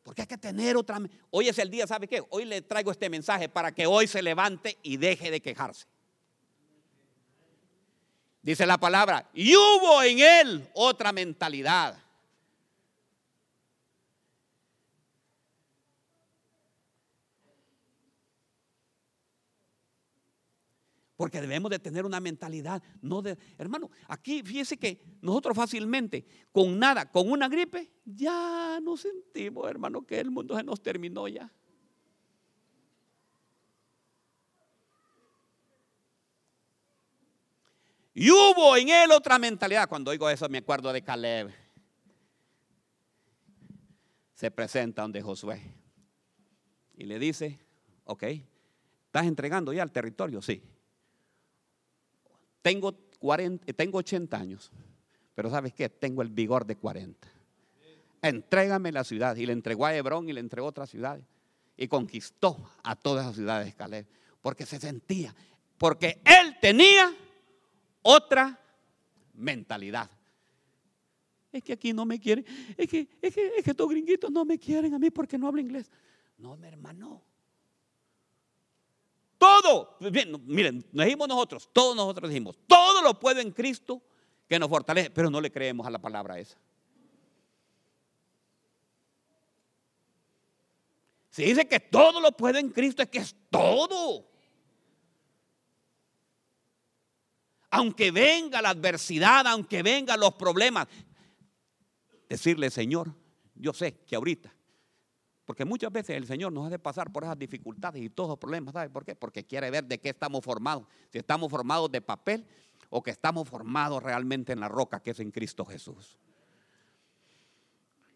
[0.02, 1.00] Porque hay que tener otra.
[1.30, 2.22] Hoy es el día, ¿sabe qué?
[2.30, 5.86] Hoy le traigo este mensaje para que hoy se levante y deje de quejarse.
[8.44, 11.96] Dice la palabra, y hubo en él otra mentalidad.
[21.16, 26.78] Porque debemos de tener una mentalidad, no de, hermano, aquí fíjese que nosotros fácilmente, con
[26.78, 31.50] nada, con una gripe, ya nos sentimos, hermano, que el mundo se nos terminó ya.
[38.14, 39.88] Y hubo en él otra mentalidad.
[39.88, 41.52] Cuando oigo eso me acuerdo de Caleb.
[44.34, 45.60] Se presenta donde Josué.
[46.96, 47.58] Y le dice,
[48.04, 48.22] ok,
[49.06, 50.40] ¿estás entregando ya el territorio?
[50.40, 50.62] Sí.
[52.62, 54.70] Tengo, 40, tengo 80 años,
[55.34, 55.88] pero ¿sabes qué?
[55.88, 57.28] Tengo el vigor de 40.
[58.22, 59.34] Entrégame la ciudad.
[59.36, 61.24] Y le entregó a Hebrón y le entregó a otras ciudades.
[61.76, 64.06] Y conquistó a todas las ciudades de Caleb.
[64.40, 65.34] Porque se sentía,
[65.78, 67.12] porque él tenía
[68.04, 68.60] otra
[69.32, 70.08] mentalidad.
[71.50, 72.44] Es que aquí no me quieren,
[72.76, 75.48] es que, es que, es que estos gringuitos no me quieren a mí porque no
[75.48, 75.90] hablo inglés.
[76.38, 77.22] No, mi hermano.
[79.38, 84.02] Todo, bien, miren, nos dijimos nosotros, todos nosotros dijimos, todo lo puedo en Cristo
[84.48, 86.58] que nos fortalece, pero no le creemos a la palabra esa.
[91.30, 94.33] Si dice que todo lo puedo en Cristo, es que es todo.
[97.76, 100.86] Aunque venga la adversidad, aunque vengan los problemas,
[102.28, 103.14] decirle, Señor,
[103.54, 104.54] yo sé que ahorita
[105.44, 108.72] porque muchas veces el Señor nos hace pasar por esas dificultades y todos los problemas.
[108.72, 109.14] ¿Sabe por qué?
[109.14, 110.86] Porque quiere ver de qué estamos formados.
[111.10, 112.46] Si estamos formados de papel
[112.88, 116.18] o que estamos formados realmente en la roca que es en Cristo Jesús.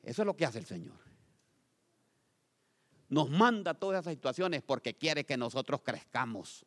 [0.03, 0.97] Eso es lo que hace el Señor.
[3.11, 6.65] Nos manda todas esas situaciones porque quiere que nosotros crezcamos.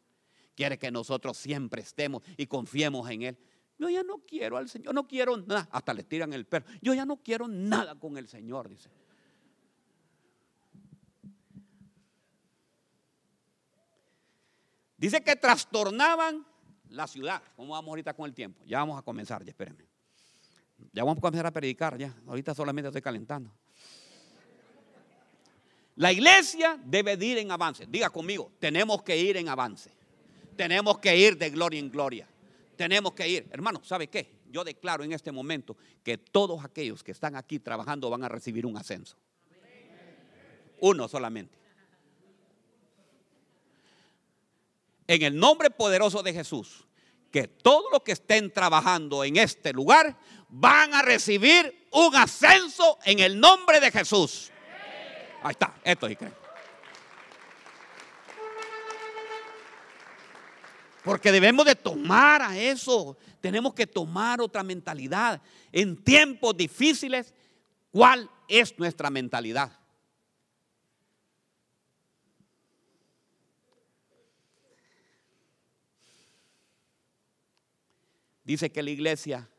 [0.55, 3.37] Quiere que nosotros siempre estemos y confiemos en Él.
[3.77, 5.67] Yo ya no quiero al Señor, no quiero nada.
[5.71, 6.65] Hasta le tiran el perro.
[6.81, 8.89] Yo ya no quiero nada con el Señor, dice.
[14.97, 16.45] Dice que trastornaban
[16.89, 17.41] la ciudad.
[17.55, 18.63] ¿Cómo vamos ahorita con el tiempo?
[18.65, 19.87] Ya vamos a comenzar, ya espérenme.
[20.93, 22.15] Ya vamos a comenzar a predicar, ya.
[22.27, 23.51] Ahorita solamente estoy calentando.
[25.95, 27.87] La iglesia debe ir en avance.
[27.87, 29.91] Diga conmigo, tenemos que ir en avance.
[30.61, 32.27] Tenemos que ir de gloria en gloria.
[32.75, 33.47] Tenemos que ir.
[33.49, 34.41] Hermano, ¿sabe qué?
[34.51, 38.67] Yo declaro en este momento que todos aquellos que están aquí trabajando van a recibir
[38.67, 39.17] un ascenso.
[40.81, 41.57] Uno solamente.
[45.07, 46.85] en el nombre poderoso de Jesús,
[47.31, 50.15] que todos los que estén trabajando en este lugar
[50.47, 54.51] van a recibir un ascenso en el nombre de Jesús.
[55.41, 56.15] Ahí está, esto sí
[61.03, 63.17] Porque debemos de tomar a eso.
[63.39, 65.41] Tenemos que tomar otra mentalidad.
[65.71, 67.33] En tiempos difíciles,
[67.91, 69.71] ¿cuál es nuestra mentalidad?
[78.43, 79.49] Dice que la iglesia,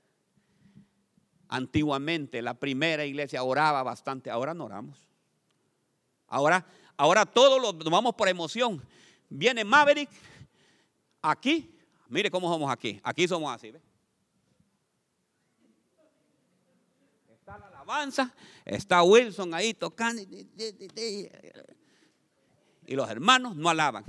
[1.48, 4.98] antiguamente, la primera iglesia oraba bastante, ahora no oramos.
[6.26, 8.82] Ahora, ahora todos lo, nos vamos por emoción.
[9.28, 10.10] Viene Maverick
[11.22, 13.80] aquí, mire cómo somos aquí, aquí somos así, ¿ve?
[17.32, 20.22] Está la alabanza, está Wilson ahí tocando.
[22.86, 24.04] Y los hermanos no alaban.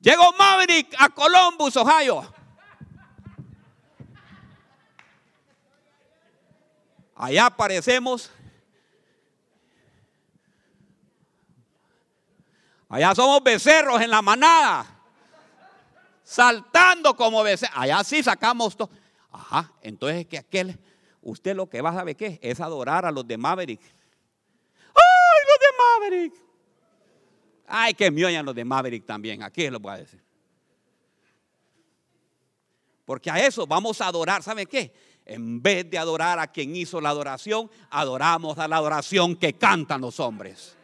[0.00, 2.34] Llegó Maverick a Columbus, Ohio.
[7.14, 8.30] Allá aparecemos.
[12.88, 15.01] Allá somos becerros en la manada.
[16.32, 17.76] Saltando como becerros.
[17.76, 18.88] Allá sí sacamos todo.
[19.30, 20.78] Ajá, entonces que aquel,
[21.20, 23.82] usted lo que va a saber qué es adorar a los de Maverick.
[24.94, 26.34] ¡Ay, los de Maverick!
[27.66, 29.42] Ay, que me los de Maverick también.
[29.42, 30.22] Aquí lo voy a decir.
[33.04, 34.42] Porque a eso vamos a adorar.
[34.42, 34.94] ¿Sabe qué?
[35.26, 40.00] En vez de adorar a quien hizo la adoración, adoramos a la adoración que cantan
[40.00, 40.78] los hombres.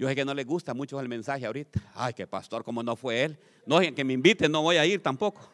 [0.00, 1.78] Yo sé que no les gusta mucho el mensaje ahorita.
[1.94, 3.38] Ay, que pastor, como no fue él.
[3.66, 5.46] No, que me inviten, no voy a ir tampoco.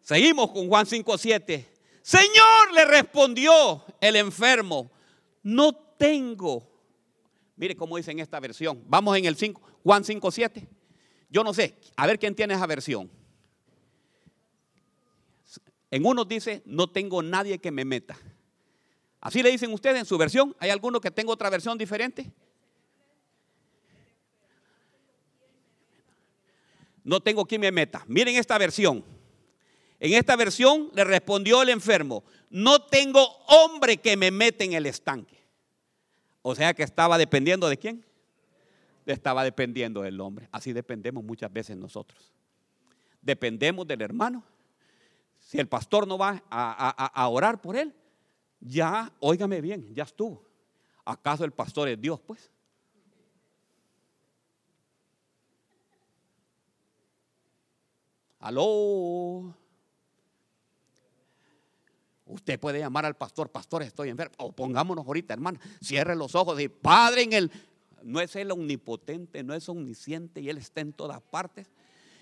[0.00, 1.64] Seguimos con Juan 5.7.
[2.02, 4.90] Señor, le respondió el enfermo,
[5.44, 6.68] no tengo.
[7.54, 8.82] Mire cómo dice en esta versión.
[8.88, 10.66] Vamos en el 5, Juan 5.7.
[11.30, 13.08] Yo no sé, a ver quién tiene esa versión.
[15.90, 18.16] En uno dice, no tengo nadie que me meta.
[19.20, 20.54] Así le dicen ustedes en su versión.
[20.58, 22.30] ¿Hay alguno que tenga otra versión diferente?
[27.04, 28.04] No tengo quien me meta.
[28.06, 29.04] Miren esta versión.
[30.00, 34.86] En esta versión le respondió el enfermo, no tengo hombre que me meta en el
[34.86, 35.42] estanque.
[36.42, 38.04] O sea que estaba dependiendo de quién?
[39.06, 40.48] Estaba dependiendo del hombre.
[40.52, 42.32] Así dependemos muchas veces nosotros.
[43.20, 44.44] Dependemos del hermano.
[45.48, 47.94] Si el pastor no va a, a orar por él,
[48.60, 50.44] ya, óigame bien, ya estuvo.
[51.06, 52.50] ¿Acaso el pastor es Dios, pues?
[58.40, 59.56] Aló.
[62.26, 64.34] Usted puede llamar al pastor, pastor, estoy enfermo.
[64.36, 67.52] O pongámonos ahorita, hermano, cierre los ojos y Padre en el...
[68.02, 71.70] No es Él omnipotente, no es omnisciente y Él está en todas partes.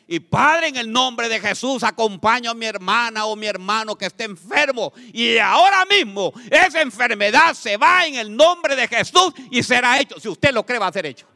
[0.08, 4.06] Y Padre, en el nombre de Jesús, acompaño a mi hermana o mi hermano que
[4.06, 4.92] esté enfermo.
[5.12, 10.20] Y ahora mismo esa enfermedad se va en el nombre de Jesús y será hecho.
[10.20, 11.26] Si usted lo cree, va a ser hecho.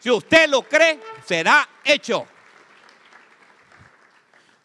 [0.00, 2.26] Si usted lo cree, será hecho.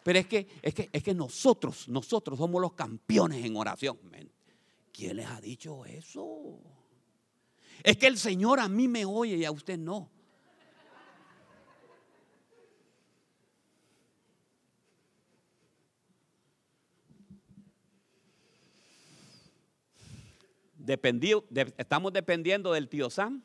[0.02, 3.98] Pero es que, es que, es que nosotros, nosotros somos los campeones en oración.
[4.92, 6.58] ¿Quién les ha dicho eso?
[7.82, 10.10] Es que el Señor a mí me oye y a usted no.
[20.86, 23.42] ¿Estamos dependiendo del tío Sam?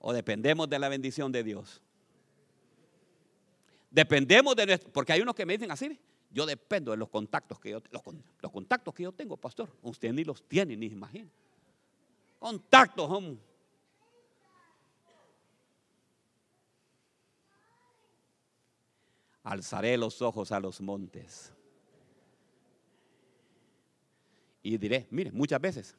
[0.00, 1.82] ¿O dependemos de la bendición de Dios?
[3.90, 5.98] Dependemos de nuestro, porque hay unos que me dicen así,
[6.30, 8.02] yo dependo de los contactos que yo los,
[8.40, 9.70] los contactos que yo tengo, pastor.
[9.82, 11.28] Usted ni los tiene ni imagina.
[12.38, 13.38] Contactos, hombre.
[19.42, 21.52] Alzaré los ojos a los montes.
[24.68, 25.96] Y diré, mire, muchas veces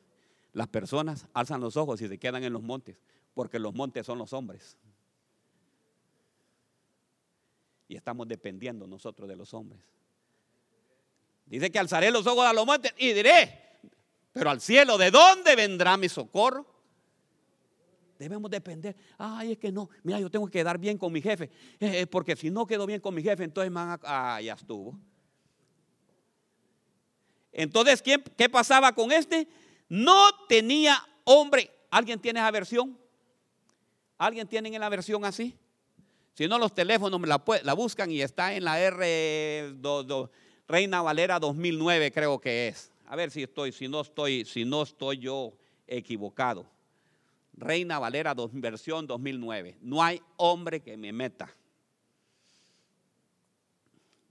[0.53, 3.01] las personas alzan los ojos y se quedan en los montes,
[3.33, 4.77] porque los montes son los hombres.
[7.87, 9.81] Y estamos dependiendo nosotros de los hombres.
[11.47, 13.79] Dice que alzaré los ojos a los montes y diré,
[14.33, 16.67] pero al cielo, ¿de dónde vendrá mi socorro?
[18.19, 18.95] Debemos depender.
[19.17, 19.89] Ay, es que no.
[20.03, 21.45] Mira, yo tengo que quedar bien con mi jefe.
[21.79, 23.99] Eh, eh, porque si no quedo bien con mi jefe, entonces a.
[24.03, 24.95] Ah, ya estuvo.
[27.51, 29.47] Entonces, ¿qué pasaba con este?
[29.87, 31.71] No tenía hombre.
[31.89, 32.97] ¿Alguien tiene esa versión?
[34.17, 35.57] ¿Alguien tiene en la versión así?
[36.33, 39.73] Si no, los teléfonos la, la buscan y está en la R
[40.67, 42.91] Reina Valera 2009, creo que es.
[43.07, 45.53] A ver si estoy, si no estoy, si no estoy yo
[45.87, 46.69] equivocado.
[47.53, 49.77] Reina Valera versión 2009.
[49.81, 51.53] No hay hombre que me meta.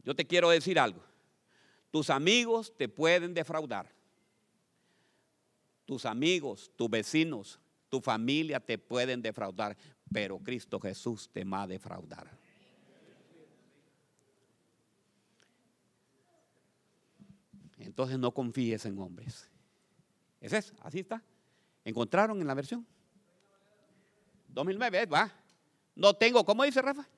[0.04, 1.02] Yo te quiero decir algo.
[1.90, 3.90] Tus amigos te pueden defraudar.
[5.84, 9.76] Tus amigos, tus vecinos, tu familia te pueden defraudar,
[10.12, 12.30] pero Cristo Jesús te va a defraudar.
[17.78, 19.48] Entonces no confíes en hombres.
[20.40, 20.74] ¿Es eso?
[20.80, 21.22] Así está.
[21.84, 22.86] ¿Encontraron en la versión?
[24.48, 25.32] 2009, va.
[25.94, 27.08] No tengo, ¿cómo dice Rafa?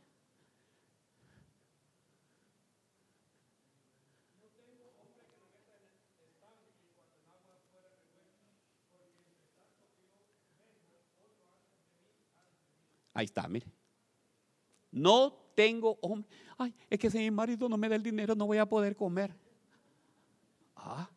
[13.20, 13.66] Ahí está, mire.
[14.90, 16.26] No tengo hombre.
[16.56, 18.96] Ay, es que si mi marido no me da el dinero, no voy a poder
[18.96, 19.36] comer.
[20.74, 21.10] Ah.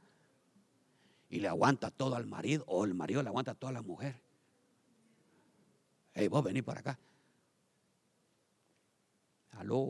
[1.30, 4.22] Y le aguanta todo al marido, o el marido le aguanta todo a la mujer.
[6.14, 7.00] Hey, vos venís para acá.
[9.52, 9.88] Aló.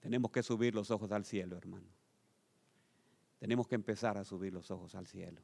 [0.00, 1.86] Tenemos que subir los ojos al cielo, hermano.
[3.38, 5.40] Tenemos que empezar a subir los ojos al cielo.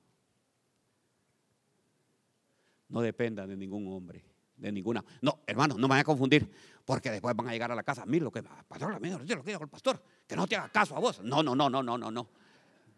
[2.89, 4.25] No dependa de ningún hombre,
[4.57, 5.05] de ninguna.
[5.21, 6.51] No, hermano, no me vayan a confundir,
[6.85, 8.05] porque después van a llegar a la casa.
[8.07, 11.01] Mira lo que pastor, lo que dijo el pastor, que no te haga caso a
[11.01, 11.21] vos.
[11.23, 12.29] No, no, no, no, no, no, no.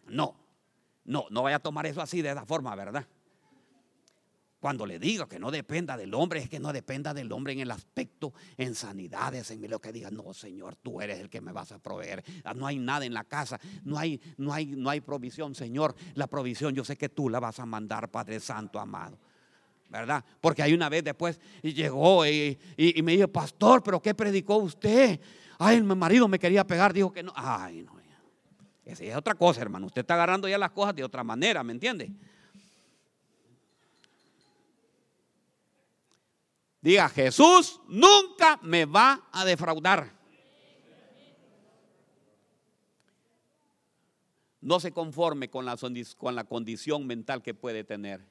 [0.09, 0.36] No,
[1.05, 3.07] no, no vaya a tomar eso así de esa forma, ¿verdad?
[4.61, 7.61] Cuando le digo que no dependa del hombre, es que no dependa del hombre en
[7.61, 11.51] el aspecto, en sanidades, en lo que diga, no, Señor, tú eres el que me
[11.51, 12.22] vas a proveer.
[12.45, 15.95] Ah, no hay nada en la casa, no hay, no hay, no hay provisión, Señor.
[16.14, 19.18] La provisión yo sé que tú la vas a mandar, Padre Santo, amado.
[19.91, 20.24] ¿Verdad?
[20.41, 22.59] Porque hay una vez después llegó y,
[23.03, 25.20] me dijo, pastor, pero ¿qué predicó usted?
[25.59, 27.32] Ay, mi marido me quería pegar, dijo que no.
[27.34, 28.01] Ay, no.
[28.84, 29.86] Esa es otra cosa, hermano.
[29.86, 32.11] Usted está agarrando ya las cosas de otra manera, ¿me entiende?
[36.80, 40.18] Diga, Jesús nunca me va a defraudar.
[44.61, 48.24] No se conforme con la condición mental que puede tener.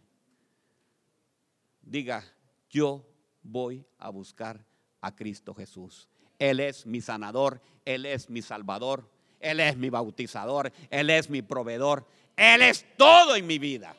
[1.89, 2.23] Diga,
[2.69, 3.03] yo
[3.41, 4.63] voy a buscar
[5.01, 6.07] a Cristo Jesús.
[6.37, 9.09] Él es mi sanador, Él es mi salvador,
[9.39, 12.05] Él es mi bautizador, Él es mi proveedor,
[12.37, 13.95] Él es todo en mi vida.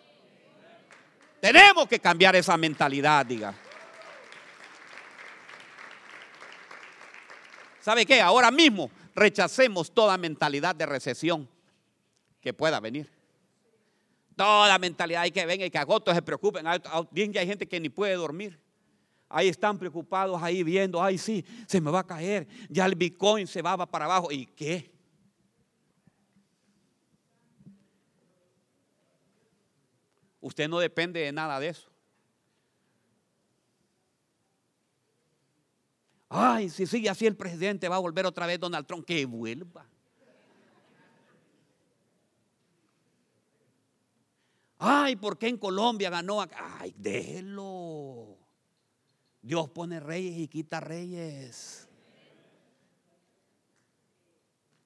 [1.41, 3.55] Tenemos que cambiar esa mentalidad, diga.
[7.81, 8.21] ¿Sabe qué?
[8.21, 11.49] Ahora mismo rechacemos toda mentalidad de recesión
[12.41, 13.20] que pueda venir.
[14.41, 16.65] Toda mentalidad hay que venga y que agotos se preocupen.
[17.11, 18.59] Bien, ya hay gente que ni puede dormir.
[19.29, 22.49] Ahí están preocupados, ahí viendo, ay sí, se me va a caer.
[22.71, 24.33] Ya el Bitcoin se va para abajo.
[24.33, 24.91] ¿Y qué?
[30.41, 31.91] Usted no depende de nada de eso.
[36.31, 39.87] Ay, si sigue así el presidente va a volver otra vez Donald Trump, que vuelva.
[44.83, 46.41] Ay, ¿por qué en Colombia ganó?
[46.41, 48.39] Ay, déjelo.
[49.43, 51.87] Dios pone reyes y quita reyes.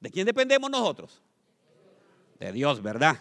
[0.00, 1.22] ¿De quién dependemos nosotros?
[2.40, 3.20] De Dios, ¿verdad?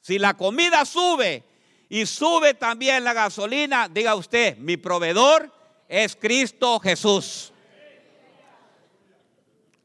[0.00, 1.44] Si la comida sube
[1.88, 5.52] y sube también la gasolina, diga usted, mi proveedor
[5.88, 7.52] es Cristo Jesús.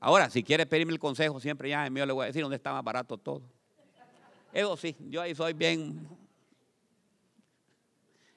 [0.06, 2.58] Ahora, si quiere pedirme el consejo, siempre ya en mío le voy a decir dónde
[2.58, 3.42] está más barato todo.
[4.52, 6.06] Eso sí, yo ahí soy bien.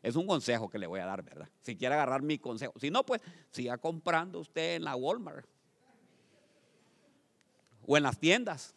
[0.01, 1.49] Es un consejo que le voy a dar, ¿verdad?
[1.63, 2.73] Si quiere agarrar mi consejo.
[2.79, 5.45] Si no, pues siga comprando usted en la Walmart.
[7.85, 8.73] O en las tiendas.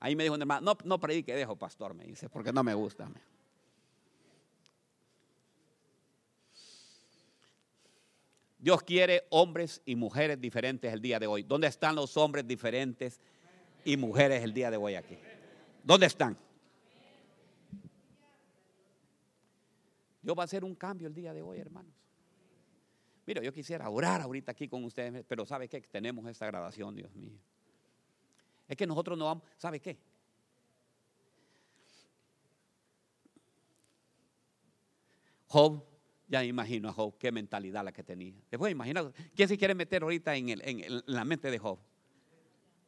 [0.00, 2.74] Ahí me dijo un hermano, no, no predique, dejo, pastor, me dice, porque no me
[2.74, 3.08] gusta.
[8.60, 11.42] Dios quiere hombres y mujeres diferentes el día de hoy.
[11.42, 13.18] ¿Dónde están los hombres diferentes
[13.86, 15.18] y mujeres el día de hoy aquí?
[15.82, 16.36] ¿Dónde están?
[20.20, 21.94] Dios va a hacer un cambio el día de hoy, hermanos.
[23.24, 25.80] Mira, yo quisiera orar ahorita aquí con ustedes, pero ¿sabe qué?
[25.80, 27.38] Tenemos esta grabación, Dios mío.
[28.68, 29.98] Es que nosotros no vamos, ¿sabe qué?
[35.46, 35.82] Job,
[36.30, 38.32] ya imagino a Job, qué mentalidad la que tenía.
[38.48, 41.76] Después imaginar, ¿quién se quiere meter ahorita en, la mente de Job?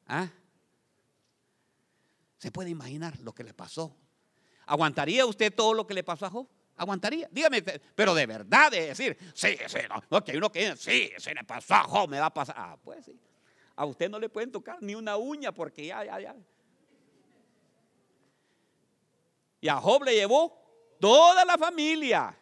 [0.07, 0.29] ¿Ah?
[2.39, 3.97] ¿Se puede imaginar lo que le pasó?
[4.67, 6.49] ¿Aguantaría usted todo lo que le pasó a Job?
[6.77, 7.29] ¿Aguantaría?
[7.33, 11.35] Dígame, pero de verdad, de decir, sí, sí, no, no que uno que, sí, se
[11.35, 12.55] le pasó a Job, me va a pasar.
[12.57, 13.19] Ah, pues sí.
[13.75, 16.37] A usted no le pueden tocar ni una uña porque ya, ya, ya.
[19.61, 22.39] Y a Job le llevó toda la familia,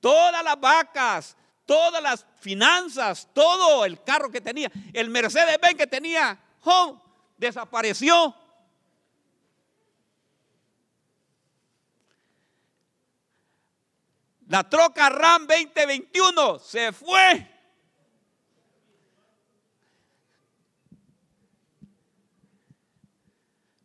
[0.00, 5.86] todas las vacas, todas las finanzas, todo el carro que tenía, el Mercedes Benz que
[5.86, 7.00] tenía Job
[7.36, 8.34] desapareció.
[14.48, 17.46] La troca RAM 2021 se fue.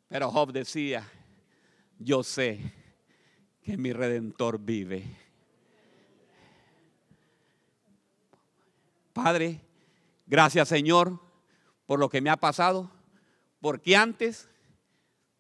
[0.08, 1.08] Pero Job decía,
[2.00, 2.60] yo sé
[3.62, 5.25] que mi redentor vive.
[9.16, 9.62] Padre,
[10.28, 11.22] gracias Señor
[11.86, 12.92] por lo que me ha pasado,
[13.62, 14.50] porque antes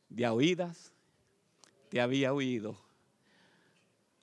[0.08, 0.94] de oídas
[1.90, 2.78] te había oído.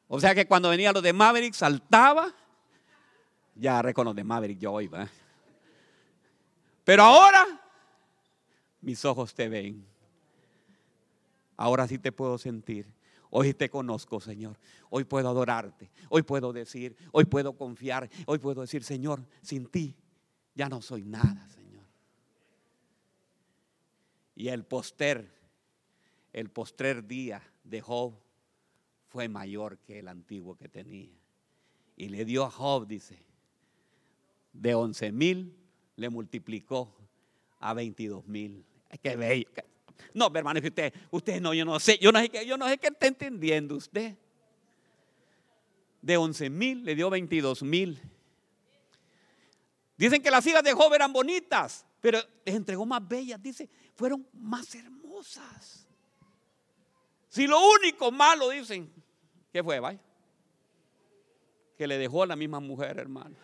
[0.09, 2.35] O sea que cuando venía los de Maverick saltaba,
[3.55, 5.07] ya reconoce Maverick yo iba.
[6.85, 7.47] Pero ahora
[8.81, 9.87] mis ojos te ven.
[11.59, 12.87] Ahora sí te puedo sentir.
[13.35, 14.59] Hoy te conozco, Señor.
[14.91, 15.91] Hoy puedo adorarte.
[16.11, 18.11] Hoy puedo decir, hoy puedo confiar.
[18.27, 19.97] Hoy puedo decir, Señor, sin ti
[20.55, 21.87] ya no soy nada, Señor.
[24.35, 25.33] Y el poster,
[26.35, 28.13] el postrer día de Job
[29.09, 31.19] fue mayor que el antiguo que tenía.
[31.97, 33.19] Y le dio a Job, dice,
[34.53, 35.57] de 11 mil
[35.97, 36.95] le multiplicó
[37.61, 38.67] a 22 mil.
[39.03, 39.49] Qué bello,
[40.15, 42.69] no, hermano, que usted, usted no, yo no sé, yo no sé qué, yo no
[42.69, 44.17] sé qué está entendiendo usted.
[46.01, 48.01] De 11 mil le dio 22 mil.
[49.97, 54.27] Dicen que las hijas de Job eran bonitas, pero les entregó más bellas, dice, fueron
[54.33, 55.87] más hermosas.
[57.29, 58.93] Si lo único malo dicen,
[59.53, 60.01] ¿qué fue, vaya?
[61.79, 63.37] Que le dejó a la misma mujer, hermano.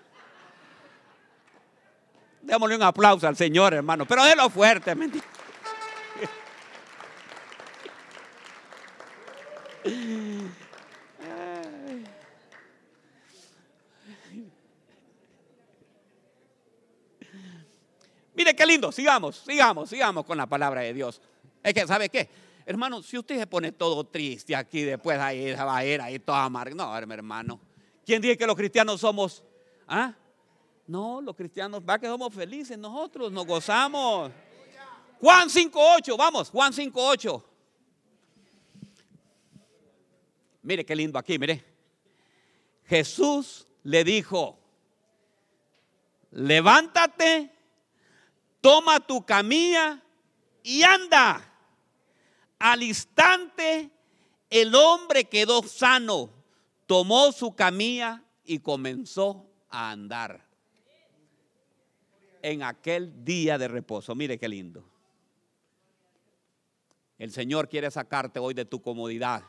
[2.43, 5.25] Démosle un aplauso al Señor, hermano, pero délo fuerte, mentira.
[18.34, 21.20] Mire qué lindo, sigamos, sigamos, sigamos con la palabra de Dios.
[21.62, 22.28] Es que, ¿sabe qué?
[22.64, 26.36] Hermano, si usted se pone todo triste aquí, después ahí va a ir ahí todo
[26.36, 26.76] amargo.
[26.76, 27.59] No, hermano.
[28.05, 29.43] ¿Quién dice que los cristianos somos?
[29.86, 30.14] ¿Ah?
[30.86, 34.30] No, los cristianos, va que somos felices nosotros, nos gozamos.
[35.20, 37.43] Juan 5.8, vamos, Juan 5.8.
[40.69, 41.64] Mire qué lindo aquí, mire.
[42.85, 44.59] Jesús le dijo,
[46.31, 47.51] levántate,
[48.61, 50.03] toma tu camilla
[50.62, 51.43] y anda.
[52.59, 53.89] Al instante
[54.51, 56.29] el hombre quedó sano,
[56.85, 60.47] tomó su camilla y comenzó a andar.
[62.43, 64.85] En aquel día de reposo, mire qué lindo.
[67.16, 69.43] El Señor quiere sacarte hoy de tu comodidad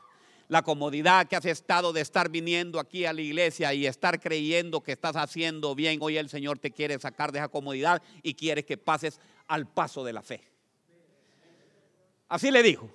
[0.49, 4.81] la comodidad que has estado de estar viniendo aquí a la iglesia y estar creyendo
[4.81, 5.99] que estás haciendo bien.
[6.01, 10.03] Hoy el Señor te quiere sacar de esa comodidad y quiere que pases al paso
[10.03, 10.41] de la fe.
[12.27, 12.89] Así le dijo.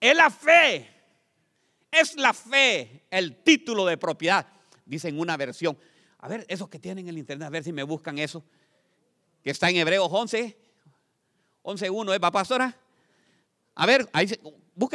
[0.00, 0.88] Es la fe.
[1.90, 4.46] Es la fe el título de propiedad.
[4.86, 5.78] Dice en una versión.
[6.20, 8.42] A ver, esos que tienen el internet, a ver si me buscan eso.
[9.44, 10.56] Que está en Hebreos 11.
[11.64, 12.87] 11.1, ¿es, pastora?
[13.78, 14.26] A ver, ahí,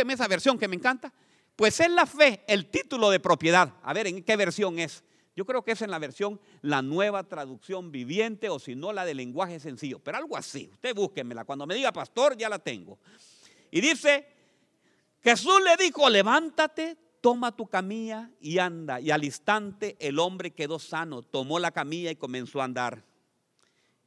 [0.09, 1.13] esa versión que me encanta.
[1.55, 3.73] Pues es la fe, el título de propiedad.
[3.81, 5.05] A ver, ¿en qué versión es?
[5.37, 9.05] Yo creo que es en la versión la nueva traducción viviente o si no la
[9.05, 10.69] de lenguaje sencillo, pero algo así.
[10.73, 11.45] Usted búsquemela.
[11.45, 12.99] Cuando me diga pastor, ya la tengo.
[13.71, 14.27] Y dice,
[15.21, 18.99] Jesús le dijo, levántate, toma tu camilla y anda.
[18.99, 23.05] Y al instante el hombre quedó sano, tomó la camilla y comenzó a andar.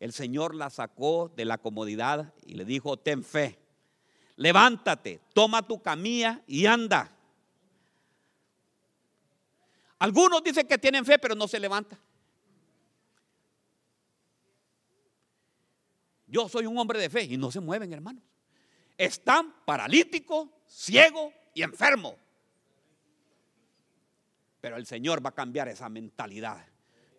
[0.00, 3.58] El Señor la sacó de la comodidad y le dijo, ten fe
[4.36, 7.10] levántate, toma tu camilla y anda.
[9.98, 11.98] Algunos dicen que tienen fe, pero no se levantan.
[16.26, 18.22] Yo soy un hombre de fe y no se mueven, hermanos.
[18.98, 22.14] Están paralíticos, ciegos y enfermos.
[24.60, 26.66] Pero el Señor va a cambiar esa mentalidad.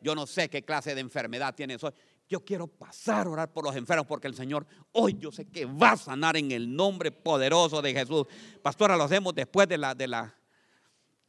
[0.01, 1.93] Yo no sé qué clase de enfermedad tienes hoy.
[2.29, 5.65] Yo quiero pasar a orar por los enfermos porque el Señor hoy yo sé que
[5.65, 8.27] va a sanar en el nombre poderoso de Jesús.
[8.61, 10.35] Pastora, lo hacemos después de la, de la,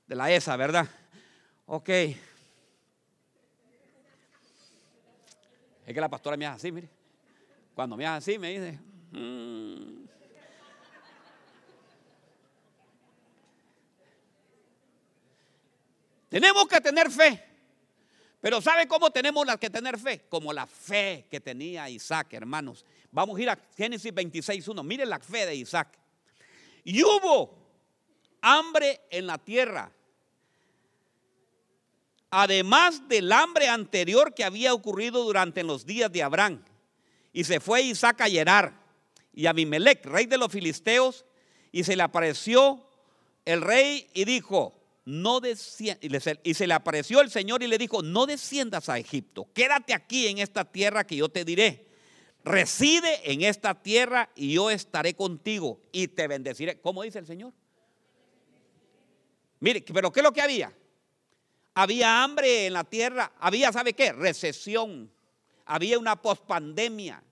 [0.06, 0.88] de la ESA, ¿verdad?
[1.66, 1.88] Ok.
[1.88, 2.16] Es
[5.94, 6.88] que la pastora me hace así, mire.
[7.74, 8.78] Cuando me hace así, me dice.
[9.12, 9.98] Mm".
[16.28, 17.47] Tenemos que tener fe.
[18.40, 20.26] Pero ¿sabe cómo tenemos que tener fe?
[20.28, 22.84] Como la fe que tenía Isaac, hermanos.
[23.10, 24.84] Vamos a ir a Génesis 26.1.
[24.84, 25.98] Mire la fe de Isaac.
[26.84, 27.56] Y hubo
[28.40, 29.90] hambre en la tierra.
[32.30, 36.62] Además del hambre anterior que había ocurrido durante los días de Abraham.
[37.32, 38.72] Y se fue Isaac a Gerar.
[39.32, 41.24] Y Abimelech, rey de los filisteos,
[41.72, 42.84] y se le apareció
[43.44, 44.77] el rey y dijo,
[45.08, 45.40] no
[46.42, 50.26] y se le apareció el Señor y le dijo, no desciendas a Egipto, quédate aquí
[50.26, 51.86] en esta tierra que yo te diré.
[52.44, 56.78] Reside en esta tierra y yo estaré contigo y te bendeciré.
[56.82, 57.54] ¿Cómo dice el Señor?
[59.60, 60.74] Mire, pero ¿qué es lo que había?
[61.72, 64.12] Había hambre en la tierra, había, ¿sabe qué?
[64.12, 65.10] Recesión,
[65.64, 67.22] había una pospandemia,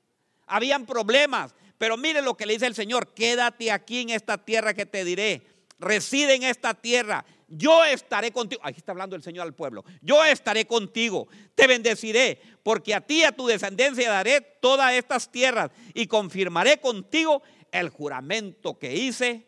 [0.46, 1.54] habían problemas.
[1.76, 5.04] Pero mire lo que le dice el Señor, quédate aquí en esta tierra que te
[5.04, 5.42] diré,
[5.78, 8.60] reside en esta tierra yo estaré contigo.
[8.64, 9.84] Aquí está hablando el Señor al pueblo.
[10.02, 15.30] Yo estaré contigo, te bendeciré, porque a ti y a tu descendencia daré todas estas
[15.30, 19.46] tierras y confirmaré contigo el juramento que hice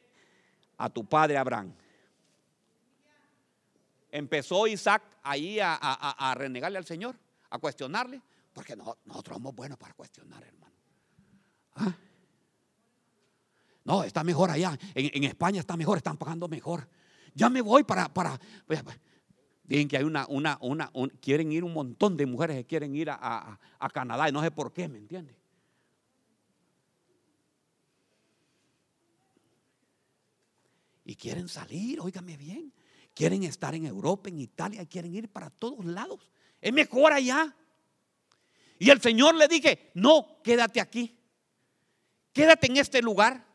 [0.76, 1.74] a tu padre Abraham.
[4.10, 7.16] Empezó Isaac ahí a, renegarle al Señor,
[7.50, 8.22] a cuestionarle,
[8.52, 10.74] porque nosotros somos buenos para cuestionar, hermano.
[11.74, 11.94] ¿Ah?
[13.88, 14.78] No, está mejor allá.
[14.94, 16.88] En, España está mejor, están pagando mejor
[17.34, 18.38] ya me voy para, para,
[19.62, 23.10] Dicen que hay una, una, una, quieren ir un montón de mujeres que quieren ir
[23.10, 23.58] a,
[23.92, 25.36] Canadá y no sé por qué, ¿me entiende?
[31.04, 32.72] Y quieren salir, óigame bien.
[33.14, 36.30] Quieren estar en Europa, en Italia, quieren ir para todos lados.
[36.60, 37.54] Es mejor allá.
[38.78, 41.18] Y el Señor le dije, no, quédate aquí.
[42.32, 43.47] quédate en este lugar.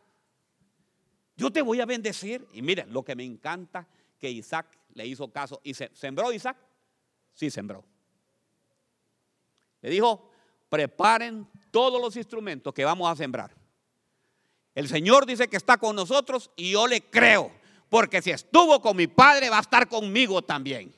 [1.36, 2.48] Yo te voy a bendecir.
[2.54, 3.88] Y mire, lo que me encanta
[4.20, 5.60] que Isaac le hizo caso.
[5.64, 6.58] ¿Y se, sembró Isaac?
[7.34, 7.84] Sí, sembró.
[9.82, 10.30] Le dijo,
[10.70, 13.54] preparen todos los instrumentos que vamos a sembrar.
[14.76, 17.52] El Señor dice que está con nosotros y yo le creo,
[17.90, 20.94] porque si estuvo con mi padre va a estar conmigo también.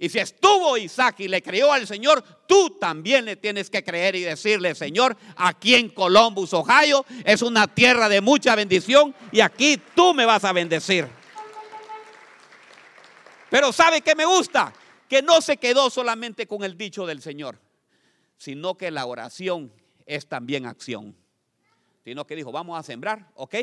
[0.00, 4.14] Y si estuvo Isaac y le creyó al Señor, tú también le tienes que creer
[4.14, 9.80] y decirle, Señor, aquí en Columbus, Ohio, es una tierra de mucha bendición y aquí
[9.96, 11.08] tú me vas a bendecir.
[13.50, 14.72] Pero ¿sabe qué me gusta?
[15.08, 17.58] Que no se quedó solamente con el dicho del Señor,
[18.36, 19.72] sino que la oración
[20.06, 21.16] es también acción.
[22.04, 23.54] Sino que dijo, vamos a sembrar, ¿ok?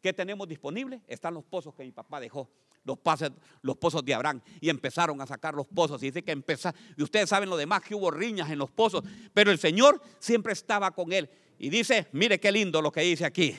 [0.00, 1.00] ¿Qué tenemos disponible?
[1.08, 2.48] Están los pozos que mi papá dejó
[2.90, 3.32] los,
[3.62, 6.02] los pozos de Abraham y empezaron a sacar los pozos.
[6.02, 9.04] Y dice que empezaron, y ustedes saben lo demás, que hubo riñas en los pozos,
[9.32, 11.28] pero el Señor siempre estaba con él.
[11.58, 13.56] Y dice, mire qué lindo lo que dice aquí.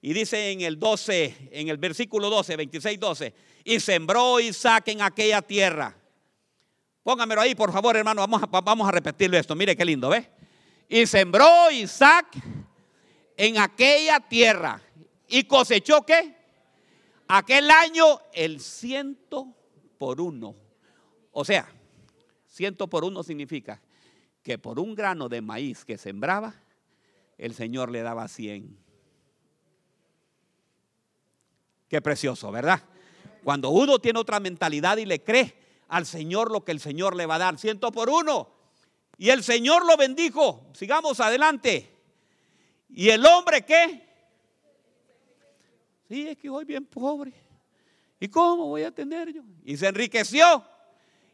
[0.00, 5.02] Y dice en el 12, en el versículo 12, 26, 12, y sembró Isaac en
[5.02, 5.96] aquella tierra.
[7.02, 9.54] Póngamelo ahí, por favor, hermano, vamos a, vamos a repetirlo esto.
[9.54, 10.28] Mire qué lindo, ¿ve?
[10.88, 12.26] Y sembró Isaac
[13.36, 14.80] en aquella tierra.
[15.28, 16.41] ¿Y cosechó qué?
[17.34, 19.56] Aquel año el ciento
[19.96, 20.54] por uno.
[21.30, 21.66] O sea,
[22.46, 23.80] ciento por uno significa
[24.42, 26.54] que por un grano de maíz que sembraba,
[27.38, 28.76] el Señor le daba cien.
[31.88, 32.82] Qué precioso, ¿verdad?
[33.42, 35.56] Cuando uno tiene otra mentalidad y le cree
[35.88, 38.50] al Señor lo que el Señor le va a dar, ciento por uno.
[39.16, 40.66] Y el Señor lo bendijo.
[40.74, 41.98] Sigamos adelante.
[42.90, 44.11] ¿Y el hombre qué?
[46.12, 47.32] Sí, es que hoy bien pobre.
[48.20, 49.40] ¿Y cómo voy a tener yo?
[49.64, 50.62] Y se enriqueció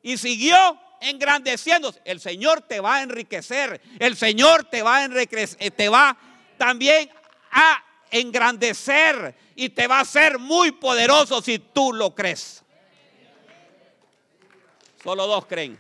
[0.03, 0.57] y siguió
[1.01, 2.01] engrandeciéndose.
[2.05, 3.81] El Señor te va a enriquecer.
[3.99, 6.17] El Señor te va a enriquecer, eh, te va
[6.57, 7.11] también
[7.51, 12.63] a engrandecer y te va a hacer muy poderoso si tú lo crees.
[15.03, 15.77] Solo dos creen.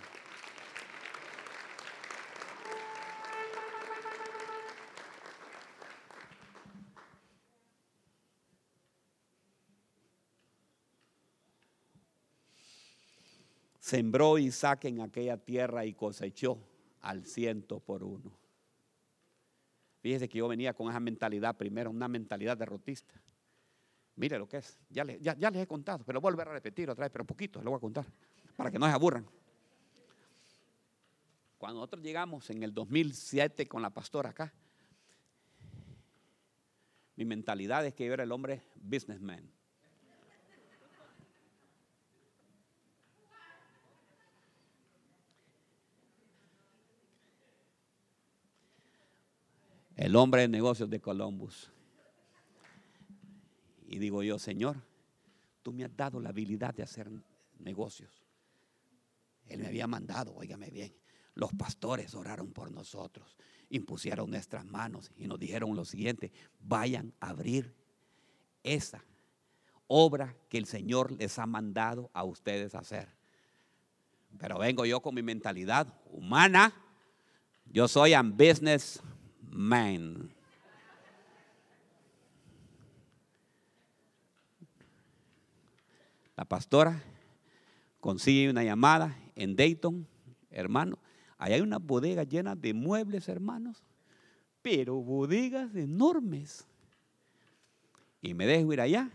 [13.88, 16.58] Sembró Isaac en aquella tierra y cosechó
[17.00, 18.30] al ciento por uno.
[20.02, 23.14] Fíjese que yo venía con esa mentalidad primero, una mentalidad derrotista.
[24.16, 24.78] Mire lo que es.
[24.90, 27.70] Ya, les he contado, pero voy a volver a repetir otra vez, pero poquito, lo
[27.70, 28.04] voy a contar,
[28.56, 29.26] para que no se aburran.
[31.56, 34.52] Cuando nosotros llegamos en el 2007 con la pastora acá,
[37.16, 39.50] mi mentalidad es que yo era el hombre businessman.
[49.98, 51.72] El hombre de negocios de Columbus.
[53.88, 54.76] Y digo yo, Señor,
[55.62, 57.10] tú me has dado la habilidad de hacer
[57.58, 58.22] negocios.
[59.46, 60.94] Él me había mandado, óigame bien,
[61.34, 63.36] los pastores oraron por nosotros,
[63.70, 66.30] impusieron nuestras manos y nos dijeron lo siguiente,
[66.60, 67.74] vayan a abrir
[68.62, 69.04] esa
[69.88, 73.08] obra que el Señor les ha mandado a ustedes hacer.
[74.38, 76.72] Pero vengo yo con mi mentalidad humana,
[77.66, 79.02] yo soy un business
[79.50, 80.30] man.
[86.36, 87.02] La pastora
[88.00, 90.06] consigue una llamada en Dayton,
[90.50, 90.98] hermano.
[91.36, 93.82] Ahí hay una bodega llena de muebles, hermanos,
[94.62, 96.66] pero bodegas enormes.
[98.22, 99.10] Y me dejo ir allá.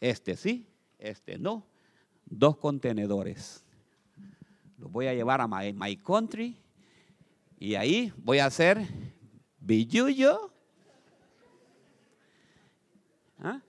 [0.00, 0.66] Este sí,
[0.98, 1.64] este no.
[2.26, 3.64] Dos contenedores.
[4.82, 6.58] Los voy a llevar a my, country
[7.56, 8.84] y ahí voy a hacer
[9.60, 10.52] billuyo.
[13.38, 13.60] ¿Ah?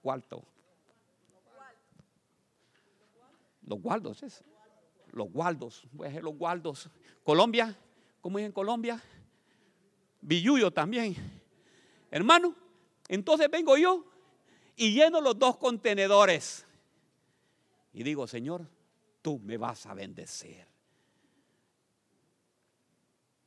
[0.00, 0.44] ¿Cuarto?
[3.66, 4.44] Los gualdos, es.
[5.10, 6.88] Los gualdos, voy a hacer los gualdos.
[7.24, 7.76] Colombia,
[8.20, 9.02] ¿cómo es en Colombia?
[10.20, 11.16] Billuyo también.
[12.12, 12.54] Hermano,
[13.08, 14.04] entonces vengo yo
[14.76, 16.64] y lleno los dos contenedores.
[17.92, 18.68] Y digo, Señor,
[19.24, 20.66] tú me vas a bendecir.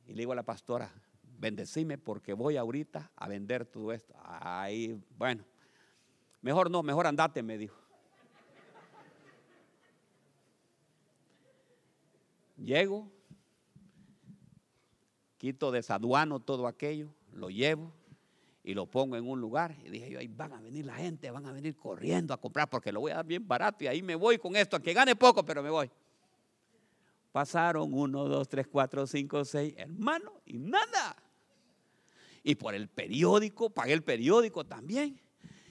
[0.06, 4.12] Y le digo a la pastora, bendecime porque voy ahorita a vender todo esto.
[4.24, 5.44] Ahí, bueno,
[6.42, 7.80] mejor no, mejor andate, me dijo.
[12.56, 13.08] Llego,
[15.36, 17.92] quito desaduano todo aquello, lo llevo
[18.68, 19.74] y lo pongo en un lugar.
[19.82, 22.68] Y dije yo, ahí van a venir la gente, van a venir corriendo a comprar
[22.68, 25.16] porque lo voy a dar bien barato y ahí me voy con esto, aunque gane
[25.16, 25.90] poco, pero me voy.
[27.32, 31.16] Pasaron uno, dos, tres, cuatro, cinco, seis, hermano, y nada.
[32.42, 35.18] Y por el periódico, pagué el periódico también.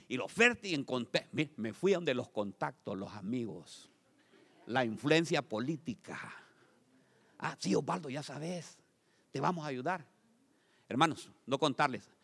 [0.08, 3.92] Y lo oferta y encontré, me fui a donde los contactos, los amigos,
[4.66, 6.20] la influencia política.
[7.38, 8.80] Ah, sí, Osvaldo, ya sabes,
[9.30, 10.04] te vamos a ayudar.
[10.90, 12.17] Hermanos, no contarles,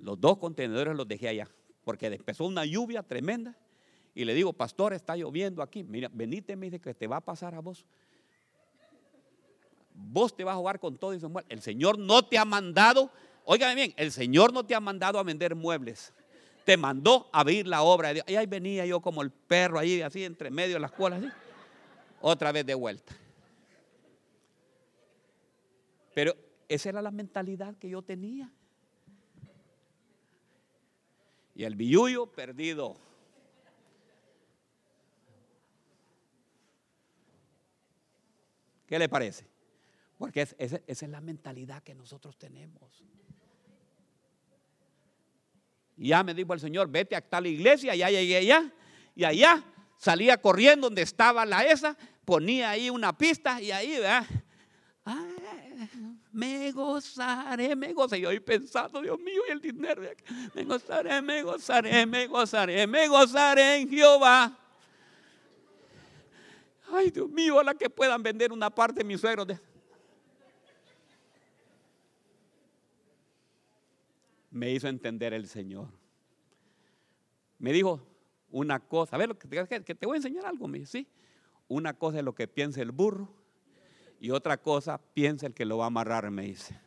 [0.00, 1.48] los dos contenedores los dejé allá,
[1.84, 3.56] porque empezó una lluvia tremenda.
[4.14, 5.84] Y le digo, pastor, está lloviendo aquí.
[5.84, 7.86] Mira, venite, me dice que te va a pasar a vos.
[9.94, 13.10] Vos te vas a jugar con todo y se El Señor no te ha mandado,
[13.44, 16.12] óigame bien, el Señor no te ha mandado a vender muebles.
[16.64, 18.26] Te mandó a abrir la obra de Dios.
[18.28, 21.22] Y ahí venía yo como el perro ahí, así entre medio de las colas.
[22.20, 23.16] Otra vez de vuelta.
[26.14, 26.34] Pero
[26.68, 28.52] esa era la mentalidad que yo tenía.
[31.58, 32.96] Y el billuyo perdido.
[38.86, 39.44] ¿Qué le parece?
[40.18, 43.04] Porque esa es la mentalidad que nosotros tenemos.
[45.96, 48.72] Ya me dijo el Señor, vete a tal iglesia, ya llegué allá.
[49.16, 49.64] Y allá
[49.96, 54.24] salía corriendo donde estaba la esa, ponía ahí una pista y ahí, ¿verdad?
[56.32, 58.22] Me gozaré, me gozaré.
[58.22, 60.02] Y hoy pensando, Dios mío, y el dinero.
[60.54, 64.56] Me gozaré, me gozaré, me gozaré, me gozaré en Jehová.
[66.90, 69.46] Ay, Dios mío, la que puedan vender una parte de mi suegro.
[74.50, 75.88] Me hizo entender el Señor.
[77.58, 78.00] Me dijo
[78.50, 81.08] una cosa, a ver, que te voy a enseñar algo, me dice, sí.
[81.66, 83.37] Una cosa es lo que piensa el burro
[84.20, 86.78] y otra cosa piensa el que lo va a amarrar, me dice.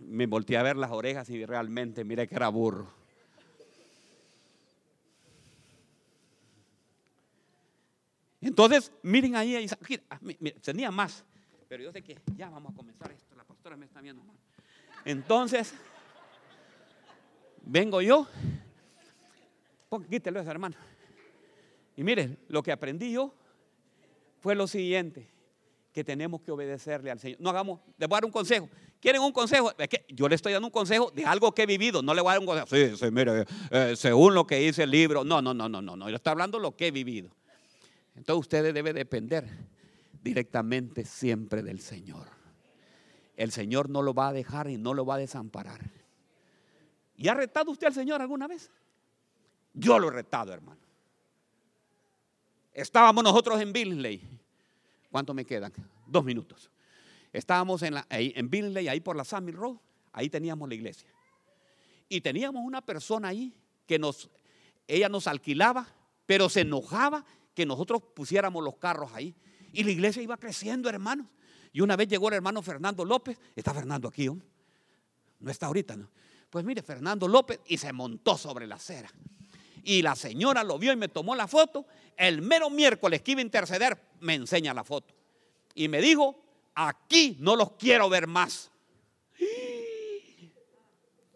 [0.00, 3.00] Me volteé a ver las orejas y realmente mire que era burro.
[8.40, 9.68] Entonces, miren ahí,
[10.08, 10.20] ah,
[10.62, 11.24] tenía más,
[11.68, 14.36] pero yo sé que ya vamos a comenzar esto, la pastora me está viendo mal.
[15.04, 15.74] Entonces,
[17.62, 18.26] vengo yo,
[20.08, 20.74] quítelo ese hermano.
[21.96, 23.34] Y miren, lo que aprendí yo
[24.40, 25.28] fue lo siguiente,
[25.92, 27.40] que tenemos que obedecerle al Señor.
[27.40, 28.68] No hagamos, les voy a dar un consejo.
[29.00, 29.72] ¿Quieren un consejo?
[29.76, 32.20] Es que yo le estoy dando un consejo de algo que he vivido, no le
[32.20, 32.66] voy a dar un consejo.
[32.68, 35.24] Sí, sí, mire, eh, según lo que dice el libro.
[35.24, 36.08] No, no, no, no, no, no.
[36.08, 37.30] Yo estoy hablando de lo que he vivido.
[38.14, 39.48] Entonces usted debe depender
[40.22, 42.26] directamente siempre del Señor.
[43.36, 45.80] El Señor no lo va a dejar y no lo va a desamparar.
[47.16, 48.70] ¿Y ha retado usted al Señor alguna vez?
[49.72, 50.80] Yo lo he retado, hermano.
[52.72, 54.39] Estábamos nosotros en Billey.
[55.10, 55.72] ¿Cuánto me quedan?
[56.06, 56.70] Dos minutos.
[57.32, 59.76] Estábamos en, en Billey, ahí por la Summit Road.
[60.12, 61.08] Ahí teníamos la iglesia.
[62.08, 63.54] Y teníamos una persona ahí
[63.86, 64.28] que nos,
[64.88, 65.86] ella nos alquilaba,
[66.26, 69.34] pero se enojaba que nosotros pusiéramos los carros ahí.
[69.72, 71.26] Y la iglesia iba creciendo, hermanos.
[71.72, 73.38] Y una vez llegó el hermano Fernando López.
[73.54, 74.28] Está Fernando aquí.
[74.28, 76.10] No está ahorita, ¿no?
[76.50, 79.10] Pues mire, Fernando López y se montó sobre la acera.
[79.84, 81.86] Y la señora lo vio y me tomó la foto.
[82.16, 85.14] El mero miércoles que iba a interceder, me enseña la foto.
[85.74, 86.42] Y me dijo,
[86.74, 88.70] aquí no los quiero ver más.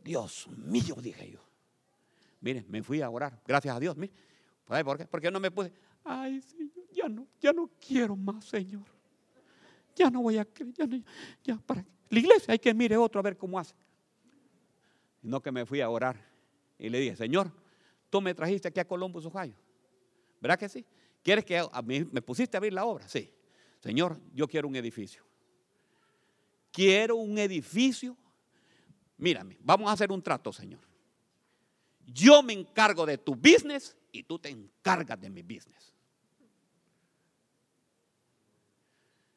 [0.02, 1.40] Dios mío, dije yo.
[2.40, 3.96] Mire, me fui a orar, gracias a Dios.
[3.96, 4.12] Mire,
[4.66, 5.06] ¿por qué?
[5.06, 5.72] Porque no me puse,
[6.04, 8.84] ay, Señor, ya no, ya no quiero más, Señor.
[9.96, 11.02] Ya no voy a creer,
[11.42, 13.74] ya, para la iglesia hay que mire otro a ver cómo hace.
[15.22, 16.16] No que me fui a orar
[16.78, 17.50] y le dije, Señor,
[18.14, 19.56] tú me trajiste aquí a Columbus, Ohio.
[20.40, 20.86] ¿Verdad que sí?
[21.20, 23.08] ¿Quieres que a mí me pusiste a abrir la obra?
[23.08, 23.28] Sí.
[23.80, 25.24] Señor, yo quiero un edificio.
[26.70, 28.16] Quiero un edificio.
[29.16, 30.78] Mírame, vamos a hacer un trato, Señor.
[32.06, 35.92] Yo me encargo de tu business y tú te encargas de mi business.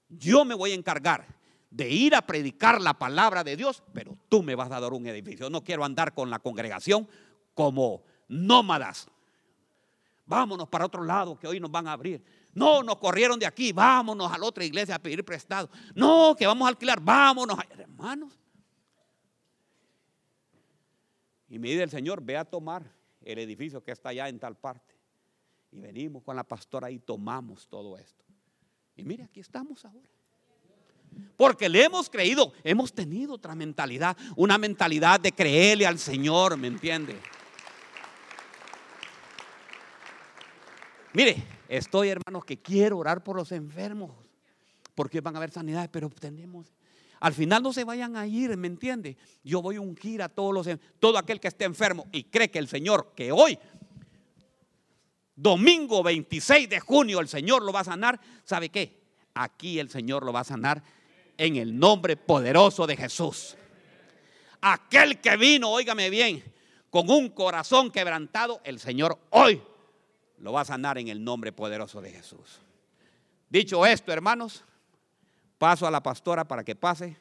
[0.08, 1.26] Yo me voy a encargar
[1.72, 5.08] de ir a predicar la palabra de Dios, pero tú me vas a dar un
[5.08, 5.50] edificio.
[5.50, 7.10] No quiero andar con la congregación
[7.56, 9.08] como nómadas.
[10.26, 12.24] Vámonos para otro lado que hoy nos van a abrir.
[12.54, 15.70] No, nos corrieron de aquí, vámonos a la otra iglesia a pedir prestado.
[15.96, 17.58] No, que vamos a alquilar, vámonos.
[17.78, 18.38] Hermanos.
[21.50, 22.84] Y me dice el Señor, ve a tomar
[23.22, 24.96] el edificio que está allá en tal parte.
[25.72, 28.26] Y venimos con la pastora y tomamos todo esto.
[28.96, 30.10] Y mire, aquí estamos ahora.
[31.36, 36.68] Porque le hemos creído, hemos tenido otra mentalidad, una mentalidad de creerle al Señor, ¿me
[36.68, 37.18] entiende?
[41.14, 44.12] Mire, estoy hermanos que quiero orar por los enfermos,
[44.96, 46.74] porque van a haber sanidades, pero tenemos...
[47.20, 49.18] Al final no se vayan a ir, ¿me entiende?
[49.44, 50.68] Yo voy a ungir a todos los,
[51.00, 53.58] todo aquel que esté enfermo y cree que el Señor, que hoy,
[55.36, 58.20] domingo 26 de junio, el Señor lo va a sanar.
[58.44, 59.08] ¿Sabe qué?
[59.38, 60.84] aquí el Señor lo va a sanar
[61.38, 63.56] en el nombre poderoso de Jesús.
[64.62, 66.44] Aquel que vino, óigame bien,
[66.90, 69.62] con un corazón quebrantado, el Señor hoy
[70.38, 72.60] lo va a sanar en el nombre poderoso de Jesús.
[73.50, 74.64] Dicho esto, hermanos,
[75.58, 77.18] paso a la pastora para que pase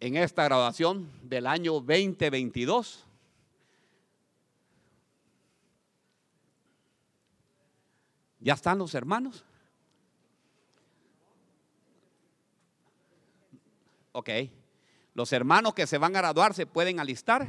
[0.00, 3.04] en esta graduación del año 2022.
[8.40, 9.44] ¿Ya están los hermanos?
[14.12, 14.30] Ok.
[15.14, 17.46] Los hermanos que se van a graduar se pueden alistar.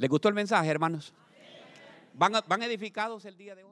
[0.00, 1.12] ¿Les gustó el mensaje, hermanos?
[2.14, 3.68] ¿Van, van edificados el día de hoy?